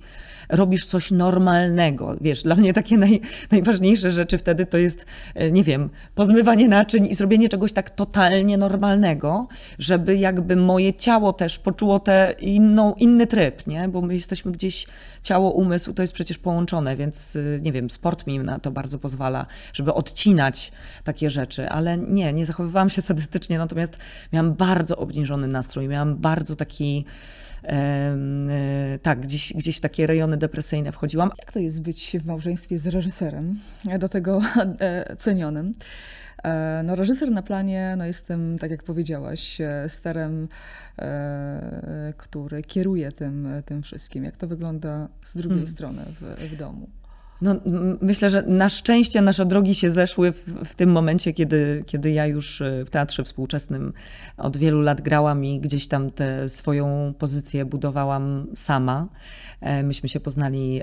[0.50, 2.16] robisz coś normalnego.
[2.22, 3.22] Wiesz, dla mnie takie naj,
[3.52, 5.06] najważniejsze rzeczy wtedy to jest,
[5.52, 9.48] nie wiem, pozmywanie naczyń i zrobienie czegoś tak totalnie normalnego,
[9.80, 13.88] żeby jakby moje ciało też poczuło te inną, inny tryb, nie?
[13.88, 14.88] Bo my jesteśmy gdzieś gdzieś
[15.24, 19.00] ciało, umysł to jest przecież połączone, więc y, nie wiem, sport mi na to bardzo
[19.00, 20.72] pozwala, żeby odcinać
[21.04, 23.98] takie rzeczy, ale nie, nie zachowywałam się sadystycznie, natomiast
[24.34, 27.06] miałam bardzo obniżony nastrój, miałam bardzo taki
[27.64, 31.32] y, tak, gdzieś, gdzieś w takie rejony depresyjne wchodziłam.
[31.40, 33.60] Jak to jest być w małżeństwie z reżyserem,
[34.00, 34.42] do tego
[34.80, 35.74] e, cenionym?
[36.44, 40.48] E, no, reżyser na planie, no jestem, tak jak powiedziałaś, e, sterem, e,
[42.18, 44.24] który kieruje tym, tym wszystkim.
[44.24, 45.74] Jak to wygląda z drugiej hmm.
[45.74, 46.90] strony w, w domu?
[47.42, 47.56] No,
[48.02, 52.26] myślę, że na szczęście nasze drogi się zeszły w, w, tym momencie, kiedy, kiedy ja
[52.26, 53.94] już w teatrze współczesnym
[54.38, 59.08] od wielu lat grałam i gdzieś tam tę swoją pozycję budowałam sama.
[59.62, 60.82] E, myśmy się poznali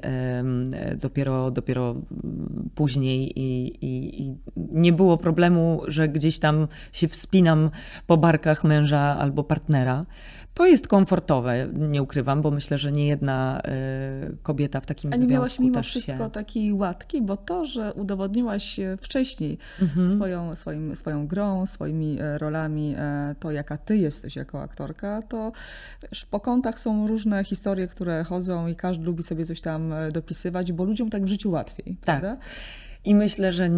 [0.96, 1.94] dopiero, dopiero
[2.74, 7.70] później i, i, i nie było problemu, że gdzieś tam się wspinam
[8.06, 10.06] po barkach męża albo partnera.
[10.54, 13.70] To jest komfortowe, nie ukrywam, bo myślę, że nie jedna e,
[14.42, 16.30] kobieta w takim A nie miałaś mimo wszystko się...
[16.48, 20.12] takiej łatki, bo to, że udowodniłaś wcześniej mhm.
[20.12, 22.94] swoją, swoim, swoją grą, swoimi e, rolami,
[23.40, 25.52] to jaka ty jesteś jako aktorka, to
[26.02, 30.12] wiesz, po kątach są różne historie, które chodzą i każdy lubi sobie coś tam e,
[30.12, 32.20] dopisywać, bo ludziom tak w życiu łatwiej, tak.
[32.20, 32.36] prawda?
[33.04, 33.68] I myślę, że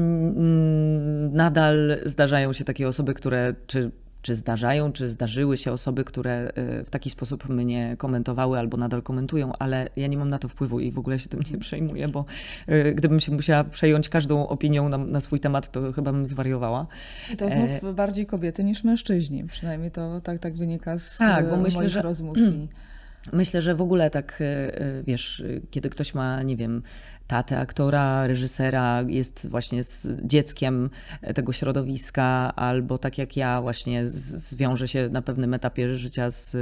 [1.30, 3.90] nadal zdarzają się takie osoby, które czy
[4.22, 9.02] czy zdarzają, czy zdarzyły się osoby, które y, w taki sposób mnie komentowały albo nadal
[9.02, 12.08] komentują, ale ja nie mam na to wpływu i w ogóle się tym nie przejmuję,
[12.08, 12.24] bo
[12.68, 16.86] y, gdybym się musiała przejąć każdą opinią na, na swój temat, to chyba bym zwariowała.
[17.32, 17.92] I to znów e...
[17.92, 22.02] bardziej kobiety niż mężczyźni, przynajmniej to tak, tak wynika z tak, bo myślę, moich że...
[22.02, 22.38] rozmów.
[22.38, 22.68] I...
[23.32, 26.82] Myślę, że w ogóle tak, y, wiesz, kiedy ktoś ma, nie wiem,
[27.30, 30.90] tatę aktora, reżysera, jest właśnie z dzieckiem
[31.34, 36.56] tego środowiska, albo tak jak ja, właśnie zwiąże się na pewnym etapie życia z,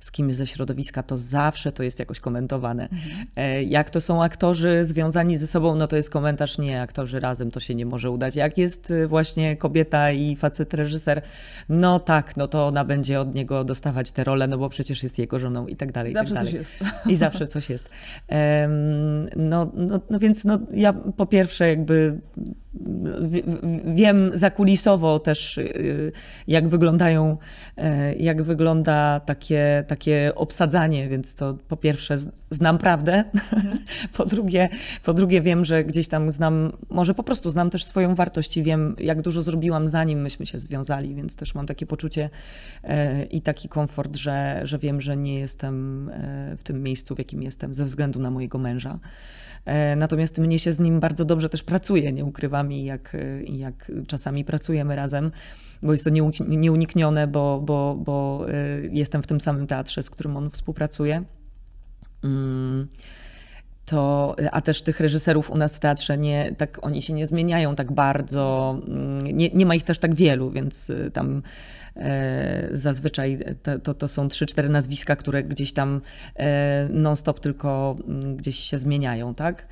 [0.00, 2.82] z kimś ze środowiska, to zawsze to jest jakoś komentowane.
[2.82, 3.26] Mhm.
[3.36, 7.50] E, jak to są aktorzy związani ze sobą, no to jest komentarz, nie, aktorzy razem
[7.50, 8.36] to się nie może udać.
[8.36, 11.22] Jak jest y, właśnie kobieta i facet reżyser,
[11.68, 15.18] no tak, no to ona będzie od niego dostawać te role, no bo przecież jest
[15.18, 16.12] jego żoną i tak dalej.
[16.12, 16.52] Zawsze tak dalej.
[16.52, 16.74] coś jest.
[17.06, 17.90] I zawsze coś jest.
[19.36, 22.20] No, no, no więc no, ja po pierwsze jakby
[23.94, 26.12] wiem zakulisowo też, y,
[26.46, 27.36] jak wyglądają,
[27.76, 32.16] e, jak wygląda takie, takie obsadzanie, więc to po pierwsze
[32.50, 33.78] znam prawdę, mhm.
[34.16, 34.68] po, drugie,
[35.04, 38.62] po drugie wiem, że gdzieś tam znam, może po prostu znam też swoją wartość i
[38.62, 42.30] wiem, jak dużo zrobiłam zanim myśmy się związali, więc też mam takie poczucie
[42.84, 47.18] e, i taki komfort, że, że wiem, że nie jestem e, w tym miejscu, w
[47.18, 48.98] jakim jestem ze względu na mojego męża.
[49.66, 53.42] E, natomiast mnie się z nim bardzo dobrze też pracuje, nie ukrywam i jak, e,
[53.42, 55.30] jak czasami pracujemy razem,
[55.82, 56.10] bo jest to
[56.48, 58.54] nieuniknione, bo, bo, bo e,
[58.90, 61.22] jestem w tym samym teatrze, z którym on współpracuje.
[62.24, 62.88] Mm,
[63.84, 67.74] to, a też tych reżyserów u nas w teatrze nie, tak oni się nie zmieniają
[67.74, 71.42] tak bardzo, mm, nie, nie ma ich też tak wielu, więc tam
[72.72, 76.00] zazwyczaj to, to, to są 3-4 nazwiska, które gdzieś tam
[76.36, 79.66] e, non-stop tylko mm, gdzieś się zmieniają, tak?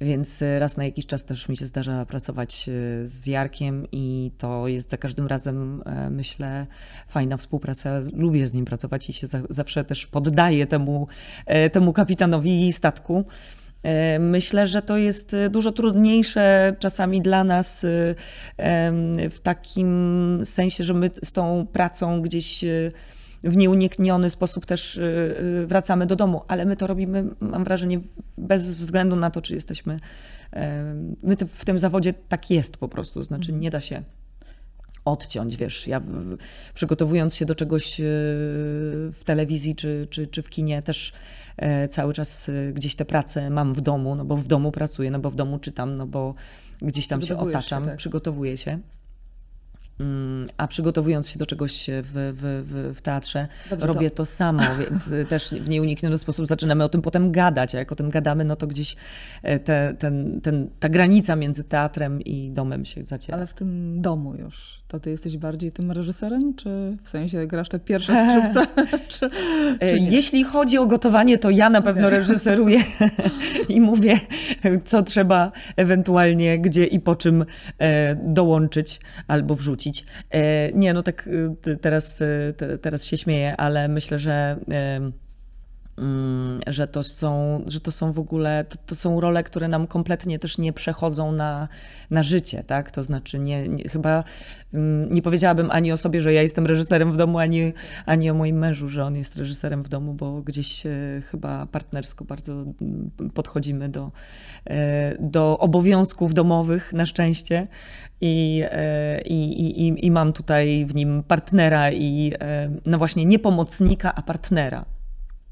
[0.00, 2.72] Więc raz na jakiś czas też mi się zdarza pracować e,
[3.06, 6.66] z Jarkiem i to jest za każdym razem, myślę,
[7.08, 8.00] fajna współpraca.
[8.12, 11.06] Lubię z nim pracować i się zawsze też poddaję temu,
[11.72, 13.24] temu kapitanowi statku.
[13.82, 17.88] E, myślę, że to jest e, dużo trudniejsze czasami dla nas e,
[19.30, 22.64] w takim sensie, że my z tą pracą gdzieś
[23.44, 25.00] w nieunikniony sposób też
[25.66, 28.00] wracamy do domu, ale my to robimy, mam wrażenie,
[28.38, 29.96] bez względu na to, czy jesteśmy.
[31.22, 33.60] My w tym zawodzie tak jest po prostu, znaczy mhm.
[33.60, 34.02] nie da się
[35.04, 36.00] odciąć, wiesz, ja
[36.74, 38.00] przygotowując się do czegoś
[39.12, 41.12] w telewizji czy, czy, czy w kinie też
[41.60, 45.10] E, cały czas e, gdzieś te prace mam w domu, no bo w domu pracuję,
[45.10, 46.34] no bo w domu czytam, no bo
[46.82, 47.98] gdzieś tam się otaczam, się, tak.
[47.98, 48.78] przygotowuję się.
[50.00, 54.26] Mm, a przygotowując się do czegoś w, w, w, teatrze, Dobrze, robię to- to.
[54.26, 57.74] samo, więc też w nieunikniony sposób zaczynamy o tym potem gadać.
[57.74, 58.96] A jak o tym gadamy, no to gdzieś
[59.42, 63.38] e, te, ten, ten, ta granica między teatrem i domem się zaciera.
[63.38, 67.68] Ale w tym domu już, to ty jesteś bardziej tym reżyserem, czy w sensie grasz
[67.68, 68.62] te pierwsze skrzypce?
[69.08, 69.26] czy,
[69.80, 69.98] E, czy?
[69.98, 72.80] Jeśli chodzi o gotowanie, to ja na pewno reżyseruję
[73.68, 74.20] i mówię,
[74.84, 77.44] co trzeba ewentualnie gdzie i po czym
[77.78, 79.89] e, dołączyć albo wrzucić.
[80.30, 81.28] E, Nie, no tak
[81.62, 82.18] te- teraz,
[82.56, 84.56] te- teraz się śmieję, ale myślę, że.
[86.00, 89.86] Mm, Że to, są, że to są w ogóle, to, to są role, które nam
[89.86, 91.68] kompletnie też nie przechodzą na,
[92.10, 92.90] na życie, tak?
[92.90, 94.24] To znaczy, nie, nie, chyba
[94.74, 97.72] mm, nie powiedziałabym ani o sobie, że ja jestem reżyserem w domu, ani,
[98.06, 100.90] ani o moim mężu, że on jest reżyserem w domu, bo gdzieś e,
[101.30, 104.10] chyba partnersko bardzo mm, podchodzimy do,
[104.70, 107.68] e, do obowiązków domowych na szczęście.
[108.22, 112.32] I, e, i, i, i- i mam tutaj w nim partnera i
[112.86, 114.84] no właśnie nie pomocnika, a partnera.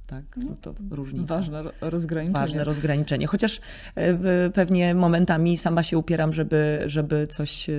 [0.09, 1.35] Tak, no to różnica.
[1.35, 2.41] Ważne ro- rozgraniczenie.
[2.41, 3.27] Ważne rozgraniczenie.
[3.27, 3.61] Chociaż
[3.95, 7.73] e, pewnie momentami sama się upieram, żeby, żeby coś e,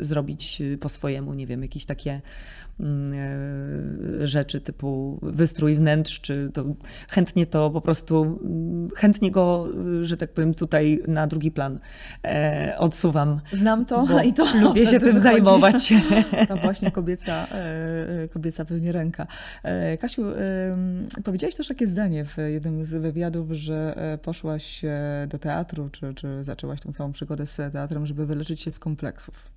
[0.00, 1.34] zrobić e, po swojemu.
[1.34, 2.20] Nie wiem, jakieś takie
[2.80, 3.12] mm,
[4.26, 6.64] rzeczy typu wystrój wnętrz, czy to
[7.08, 9.68] chętnie to po prostu, mm, chętnie go,
[10.02, 11.78] że tak powiem, tutaj na drugi plan
[12.78, 13.40] odsuwam.
[13.52, 15.92] Znam to i to lubię się tym zajmować.
[16.48, 17.46] Ta właśnie kobieca,
[18.32, 19.26] kobieca pewnie ręka.
[20.00, 20.22] Kasiu,
[21.24, 26.14] powiedziałaś też takie zdanie w jednym z wywiadów, że e, poszłaś e, do teatru, czy,
[26.14, 29.50] czy zaczęłaś tą całą przygodę z teatrem, żeby wyleczyć się z kompleksów.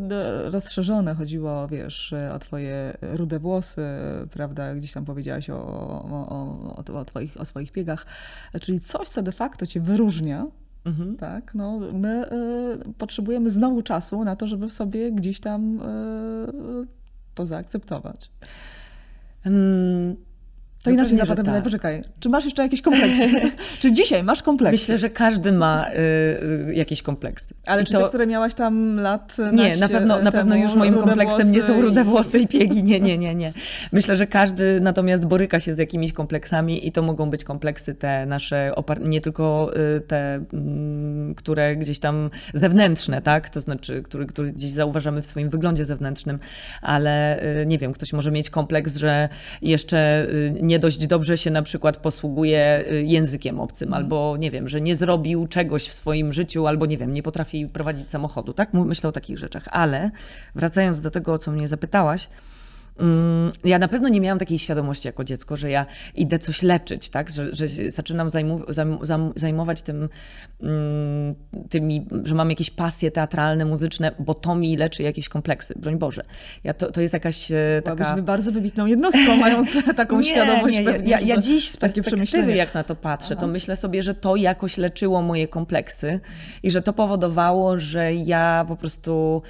[0.44, 3.86] rozszerzone, chodziło, wiesz, o twoje rude włosy,
[4.30, 8.06] prawda, gdzieś tam powiedziałaś o, o, o, o, twoich, o swoich biegach,
[8.60, 10.46] czyli coś, co de facto cię wyróżnia,
[10.84, 11.16] Mhm.
[11.16, 12.32] tak, no my
[12.90, 16.86] y, potrzebujemy znowu czasu na to, żeby sobie gdzieś tam y,
[17.38, 18.30] to zaakceptować.
[19.46, 20.16] Mm,
[20.82, 21.64] To no inaczej zapytam, tak.
[21.64, 23.30] poczekaj, czy masz jeszcze jakieś kompleksy?
[23.80, 24.72] czy dzisiaj masz kompleksy?
[24.72, 25.94] Myślę, że każdy ma y,
[26.70, 27.54] y, jakieś kompleksy.
[27.66, 30.74] Ale I czy to- te, które miałaś tam lat Nie, na pewno, na pewno już
[30.74, 32.82] moim kompleksem nie są rude włosy i piegi.
[32.82, 33.52] Nie, nie, nie, nie.
[33.92, 38.26] Myślę, że każdy natomiast boryka się z jakimiś kompleksami i to mogą być kompleksy te
[38.26, 38.72] nasze,
[39.04, 43.50] nie tylko y, te, mm, które gdzieś tam zewnętrzne, tak?
[43.50, 46.38] To znaczy, które, które gdzieś zauważamy w swoim wyglądzie zewnętrznym,
[46.82, 49.28] ale y, nie wiem, ktoś może mieć kompleks, że
[49.62, 50.26] jeszcze
[50.68, 54.96] nie dość dobrze się na przykład posługuje y, językiem obcym, albo nie wiem, że nie
[54.96, 58.74] zrobił czegoś w swoim życiu, albo nie wiem, nie potrafi prowadzić samochodu, tak?
[58.74, 59.68] Myślę o takich rzeczach.
[59.70, 60.10] Ale
[60.54, 62.28] wracając do tego, o co mnie zapytałaś,
[63.64, 67.30] ja na pewno nie miałam takiej świadomości jako dziecko, że ja idę coś leczyć, tak?
[67.30, 68.30] że, że zaczynam
[69.36, 70.08] zajmować tym,
[70.62, 71.34] mm,
[71.70, 75.74] tymi, że mam jakieś pasje teatralne, muzyczne, bo to mi leczy jakieś kompleksy.
[75.76, 76.24] Broń Boże.
[76.64, 78.22] Ja, to, to jest jakaś e, taka...
[78.22, 80.76] bardzo wybitną jednostką, mając taką świadomość.
[80.76, 83.52] Nie, ja, pewnie, ja, ja dziś z perspektywy, jak na to patrzę, to Aha.
[83.52, 86.20] myślę sobie, że to jakoś leczyło moje kompleksy
[86.62, 89.42] i że to powodowało, że ja po prostu,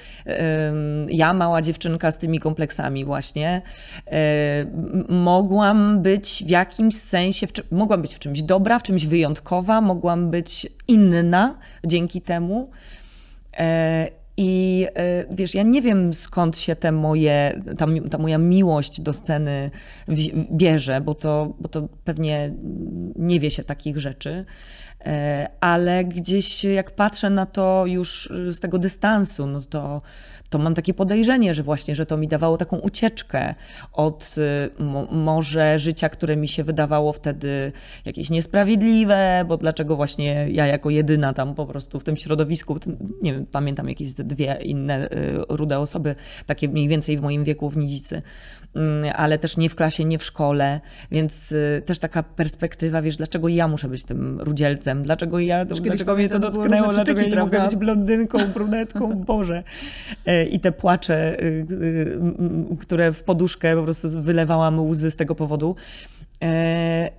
[1.07, 7.65] ja mała dziewczynka z tymi kompleksami właśnie, em, mogłam być w jakimś sensie, w czym,
[7.71, 12.69] mogłam być w czymś dobra, w czymś wyjątkowa, mogłam być inna dzięki temu.
[13.57, 19.01] E, I e, wiesz, ja nie wiem skąd się te moje, ta, ta moja miłość
[19.01, 19.71] do sceny
[20.51, 22.53] bierze, bo to, bo to pewnie
[23.15, 24.45] nie wie się takich rzeczy.
[25.05, 30.01] E, Ale gdzieś jak patrzę na to już z tego dystansu, no to,
[30.49, 33.53] to mam takie podejrzenie, że właśnie, że to mi dawało taką ucieczkę
[33.93, 34.35] od
[34.79, 37.71] y, mo, może życia, które mi się wydawało wtedy
[38.05, 42.77] jakieś niesprawiedliwe, bo dlaczego właśnie ja jako jedyna tam po prostu w tym środowisku,
[43.21, 45.09] nie wiem, pamiętam jakieś dwie inne y,
[45.49, 48.21] rude osoby, takie mniej więcej w moim wieku w Nidzicy,
[48.75, 50.79] Mm, ale też nie w klasie, nie w szkole,
[51.11, 56.15] więc y, też taka perspektywa, wiesz, dlaczego ja muszę być tym rudzielcem, dlaczego ja, dlaczego
[56.15, 59.63] mnie to dotknęło, dlaczego ja nie mogę być blondynką, brunetką, Boże.
[60.45, 65.35] I te płacze, y, y, m, które w poduszkę po prostu wylewałam łzy z tego
[65.35, 65.75] powodu.
[66.43, 67.11] E,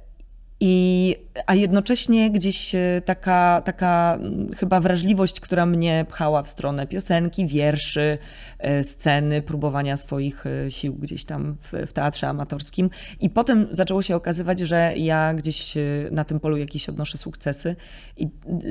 [0.63, 1.17] I,
[1.47, 7.47] a jednocześnie gdzieś e, taka, taka mm, chyba wrażliwość, która mnie pchała w stronę piosenki,
[7.47, 8.19] wierszy,
[8.59, 12.91] e, sceny, próbowania swoich sił gdzieś tam w, w teatrze amatorskim.
[13.21, 15.75] I potem zaczęło się okazywać, że ja gdzieś
[16.11, 17.77] na tym polu jakieś odnoszę sukcesy.
[18.17, 18.29] I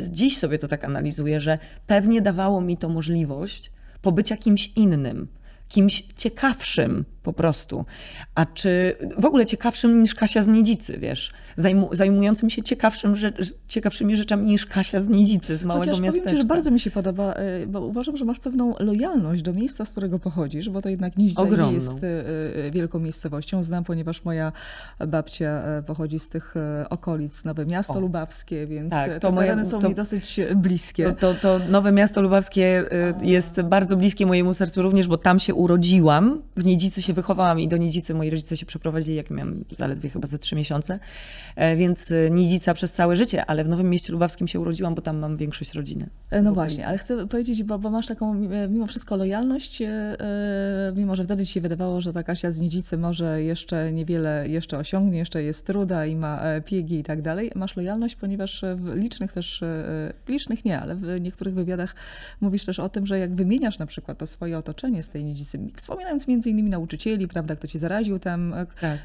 [0.10, 3.72] dziś sobie to tak analizuję, że pewnie dawało mi to możliwość
[4.02, 5.28] pobycia kimś innym
[5.70, 7.86] kimś ciekawszym po prostu.
[8.36, 11.34] A czy w ogóle ciekawszym niż Kasia z Niedzicy, wiesz?
[11.58, 13.16] Zajmu, zajmującym się ciekawszym,
[13.68, 16.24] ciekawszymi rzeczami niż Kasia z Niedzicy, z małego Chociaż miasteczka.
[16.26, 19.54] powiem ci, że bardzo mi się podoba, y, bo uważam, że masz pewną lojalność do
[19.54, 21.74] miejsca, z którego pochodzisz, bo to jednak Niedzica nie Ogromną.
[21.74, 22.08] jest y,
[22.68, 23.64] y, wielką miejscowością.
[23.64, 24.52] Znam, ponieważ moja
[25.08, 26.54] babcia pochodzi z tych
[26.90, 28.00] okolic, Nowe Miasto O.
[28.00, 31.04] Lubawskie, więc Tak, te to moje- tereny są to- mi dosyć bliskie.
[31.14, 32.84] To, to, to Nowe Miasto Lubawskie
[33.22, 36.42] jest bardzo bliskie mojemu sercu również, bo tam się urodziłam.
[36.56, 40.28] W Niedzicy się wychowałam i do Niedzicy moi rodzice się przeprowadzili, jak miałam zaledwie chyba
[40.28, 41.00] ze trzy miesiące.
[41.56, 45.02] E, Więc y, Niedzica przez całe życie, ale w Nowym Mieście Lubawskim się urodziłam, bo
[45.02, 46.10] tam mam większość rodziny.
[46.32, 49.88] E, No właśnie, ale chcę powiedzieć, bo, bo masz taką e, mimo wszystko lojalność, e,
[49.88, 54.50] e, mimo że wtedy ci się wydawało, że ta Kasia z Niedzicy może jeszcze niewiele
[54.50, 57.52] jeszcze osiągnie, jeszcze jest truda i ma e, piegi i tak dalej.
[57.56, 61.96] Masz lojalność, ponieważ w licznych też, e, licznych nie, ale w niektórych wywiadach
[62.42, 65.49] mówisz też o tym, że jak wymieniasz na przykład to swoje otoczenie z tej Niedzicy,
[65.76, 69.00] wspominając między innymi nauczycieli, prawda, kto cię zaraził tam e, Tak.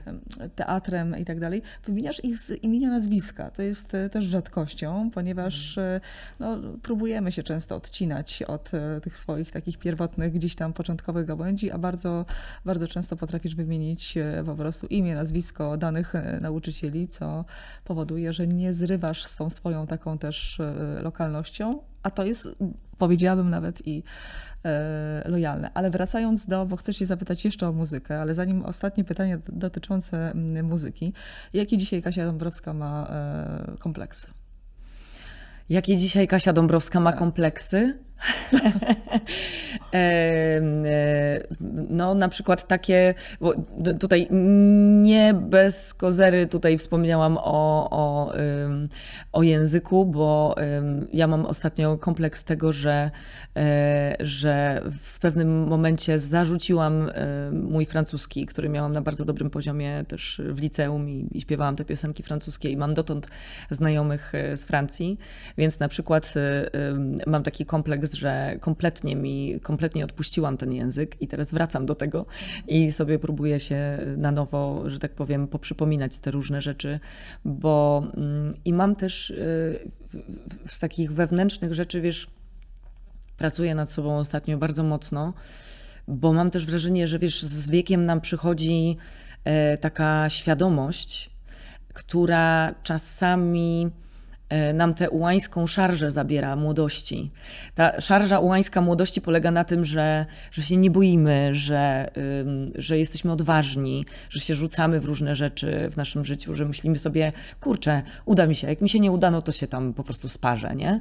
[0.55, 3.51] teatrem i tak dalej, wymieniasz ich z imienia, nazwiska.
[3.51, 6.01] To jest e, też rzadkością, ponieważ e,
[6.40, 8.70] no, próbujemy się często odcinać od
[9.03, 12.26] tych swoich takich pierwotnych, gdzieś tam początkowych gałęzi, a bardzo,
[12.64, 17.45] bardzo często potrafisz wymienić po prostu imię, nazwisko danych nauczycieli, co
[17.84, 20.61] powoduje, że nie zrywasz z tą swoją taką też
[21.03, 22.49] lokalnością, a to jest,
[22.99, 24.03] powiedziałabym nawet i
[25.24, 25.70] lojalne.
[25.74, 30.30] Ale wracając do, bo chcę cię zapytać jeszcze o muzykę, ale zanim ostatnie pytanie dotyczące
[30.30, 31.12] mm, muzyki.
[31.52, 34.28] Jakie dzisiaj Kasia Dąbrowska ma e, kompleksy?
[35.68, 37.18] Jakie dzisiaj Kasia Dąbrowska ma Tak.
[37.18, 37.98] kompleksy?
[39.94, 40.60] E,
[41.90, 43.14] no, na przykład takie,
[44.00, 44.28] tutaj
[44.92, 48.32] nie bez kozery tutaj wspomniałam o, o,
[49.32, 50.54] o języku, bo
[51.12, 53.10] ja mam ostatnio kompleks tego, że,
[53.56, 60.04] e, że w pewnym momencie zarzuciłam e, mój francuski, który miałam na bardzo dobrym poziomie
[60.08, 63.28] też w liceum i, i śpiewałam te piosenki francuskie i mam dotąd
[63.70, 65.18] znajomych z Francji,
[65.58, 66.34] więc na przykład
[67.26, 72.26] mam taki kompleks, że kompletnie mi, kompletnie odpuściłam ten język i teraz wracam do tego
[72.68, 77.00] i sobie próbuję się na nowo, że tak powiem, poprzypominać te różne rzeczy,
[77.44, 79.90] bo mm, i mam też y,
[80.66, 82.26] z takich wewnętrznych rzeczy, wiesz,
[83.36, 85.32] pracuję nad sobą ostatnio bardzo mocno,
[86.09, 88.96] bo mam też wrażenie, że wiesz, z wiekiem nam przychodzi
[89.44, 91.30] e, taka świadomość,
[91.94, 93.90] która czasami
[94.74, 97.30] nam tę ułańską szarżę zabiera młodości.
[97.74, 102.11] Ta szarża ułańska młodości polega na tym, że, że się nie boimy, że,
[102.74, 107.32] że jesteśmy odważni, że się rzucamy w różne rzeczy w naszym życiu, że myślimy sobie,
[107.61, 110.28] kurczę, uda mi się, jak mi się nie uda, no to się tam po prostu
[110.28, 111.00] sparzę, nie?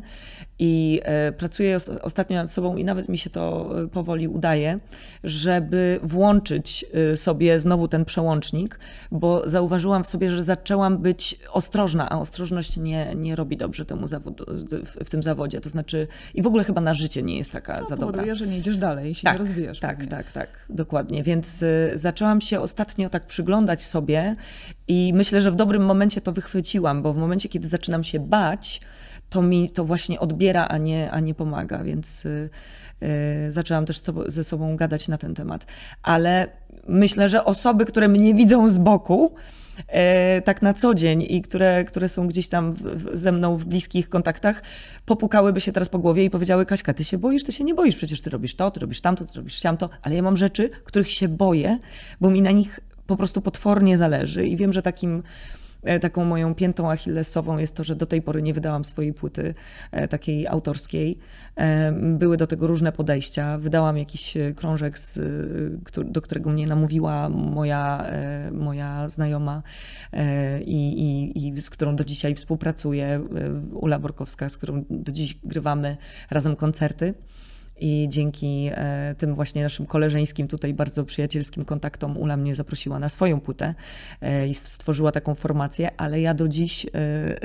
[0.59, 4.77] I e, pracuję os- ostatnio nad sobą i nawet mi się to e, powoli udaje,
[5.23, 8.79] żeby włączyć e, sobie znowu ten przełącznik,
[9.11, 14.07] bo zauważyłam w sobie, że zaczęłam być ostrożna, a ostrożność nie, nie robi dobrze temu
[14.07, 15.61] w, w tym zawodzie.
[15.61, 18.11] To znaczy, i w ogóle chyba na życie nie jest taka No, za dobra.
[18.11, 19.79] powoduje, że nie idziesz dalej i się Tak, nie rozwijasz.
[19.79, 20.11] Tak, pewnie.
[20.11, 21.23] tak, tak, dokładnie.
[21.23, 24.35] Więc y, zaczęłam się ostatnio tak przyglądać sobie
[24.87, 28.81] i myślę, że w dobrym momencie to wychwyciłam, bo w momencie, kiedy zaczynam się bać,
[29.29, 32.49] to mi to właśnie odbiera, a nie, a nie pomaga, więc y,
[33.47, 35.65] y, zaczęłam też ze sobą gadać na ten temat.
[36.03, 36.47] Ale
[36.87, 39.35] myślę, że osoby, które mnie widzą z boku,
[40.43, 43.65] tak na co dzień i które, które są gdzieś tam w, w, ze mną w
[43.65, 44.63] bliskich kontaktach,
[45.05, 47.95] popukałyby się teraz po głowie i powiedziały, Kaśka, ty się boisz, ty się nie boisz,
[47.95, 51.11] przecież ty robisz to, ty robisz tamto, ty robisz siamto, ale ja mam rzeczy, których
[51.11, 51.79] się boję,
[52.21, 55.62] bo mi na nich po prostu potwornie zależy i wiem, że takim e,
[56.01, 59.53] taką moją piętą achillesową jest to, że do tej pory nie wydałam swojej płyty
[59.91, 61.17] e, takiej autorskiej.
[61.55, 63.57] E, Były do tego różne podejścia.
[63.57, 69.63] Wydałam jakiś e, krążek, z, e, do którego mnie namówiła moja, e, moja znajoma
[70.13, 75.11] e, i, i, i z którą do dzisiaj współpracuję, e, Ula Borkowska, z którą do
[75.11, 75.97] dziś grywamy
[76.31, 77.13] razem koncerty.
[77.85, 83.09] I dzięki e, tym właśnie naszym koleżeńskim, tutaj bardzo przyjacielskim kontaktom, Ula mnie zaprosiła na
[83.09, 83.75] swoją płytę
[84.21, 86.89] e, i stworzyła taką formację, ale ja do dziś e,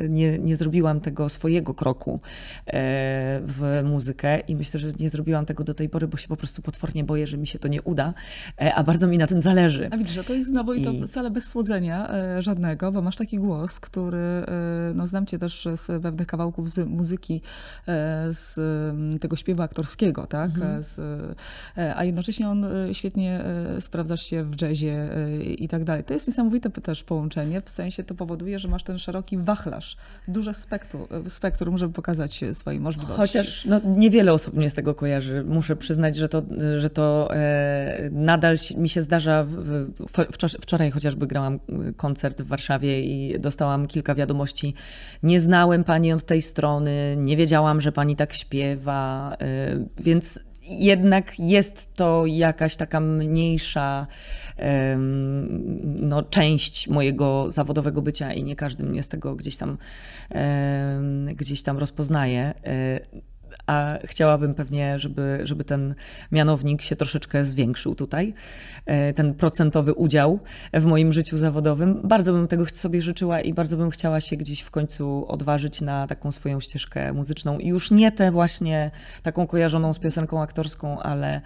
[0.08, 2.20] nie, nie zrobiłam tego swojego kroku
[3.46, 6.62] w muzykę i myślę, że nie zrobiłam tego do tej pory, bo się po prostu
[6.62, 8.14] potwornie boję, że mi się to nie uda,
[8.74, 9.88] a bardzo mi na tym zależy.
[9.92, 13.16] A widzisz, że to jest znowu i to I- wcale bez słodzenia żadnego, bo masz
[13.16, 14.18] taki głos, który,
[14.94, 17.42] no znam cię też z pewnych kawałków z muzyki,
[18.30, 20.50] z mm, tego śpiewu aktorskiego, tak?
[20.80, 20.98] Z,
[21.78, 26.04] e, a jednocześnie on e, świetnie e, sprawdzasz się w jazzie e, i tak dalej.
[26.04, 29.96] To jest niesamowite też połączenie, w sensie to powoduje, że masz ten szeroki wachlarz,
[30.28, 33.16] duże spektrum, spektrum żeby pokazać swoje możliwości.
[33.16, 35.44] Chociaż no, niewiele osób mnie z tego kojarzy.
[35.44, 36.42] Muszę przyznać, że to,
[36.78, 39.46] że to e, nadal mi się zdarza.
[40.60, 41.58] Wczoraj chociażby grałam
[41.96, 44.74] koncert w Warszawie i dostałam kilka wiadomości.
[45.22, 51.38] Nie znałem pani od tej strony, nie wiedziałam, że pani tak śpiewa, e, więc jednak
[51.38, 54.06] jest to jakaś taka mniejsza
[55.84, 59.78] no, część mojego zawodowego bycia i nie każdy mnie z tego gdzieś tam,
[61.34, 62.54] gdzieś tam rozpoznaje.
[63.68, 65.94] A chciałabym pewnie, żeby, żeby ten
[66.32, 68.34] mianownik się troszeczkę zwiększył tutaj,
[68.86, 70.40] e, ten procentowy udział
[70.72, 72.00] w moim życiu zawodowym.
[72.04, 76.06] Bardzo bym tego sobie życzyła i bardzo bym chciała się gdzieś w końcu odważyć na
[76.06, 77.58] taką swoją ścieżkę muzyczną.
[77.58, 78.90] już nie tę właśnie
[79.22, 81.40] taką kojarzoną z piosenką aktorską, ale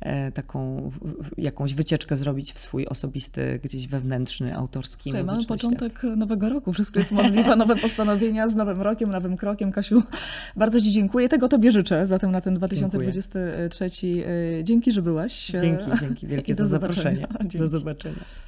[0.00, 0.90] e, taką
[1.38, 6.16] jakąś wycieczkę zrobić w swój osobisty, gdzieś wewnętrzny, autorski, okay, Mamy początek świat.
[6.16, 9.72] nowego roku, wszystko jest możliwe, nowe postanowienia z nowym rokiem, nowym krokiem.
[9.72, 10.02] Kasiu,
[10.56, 11.28] bardzo Ci dziękuję.
[11.28, 13.90] Tego Tobie życzę zatem na ten 2023.
[13.90, 14.64] Dziękuję.
[14.64, 15.52] Dzięki, że byłaś.
[15.60, 17.26] Dzięki, dzięki wielkie za zaproszenie.
[17.54, 18.24] Do zobaczenia.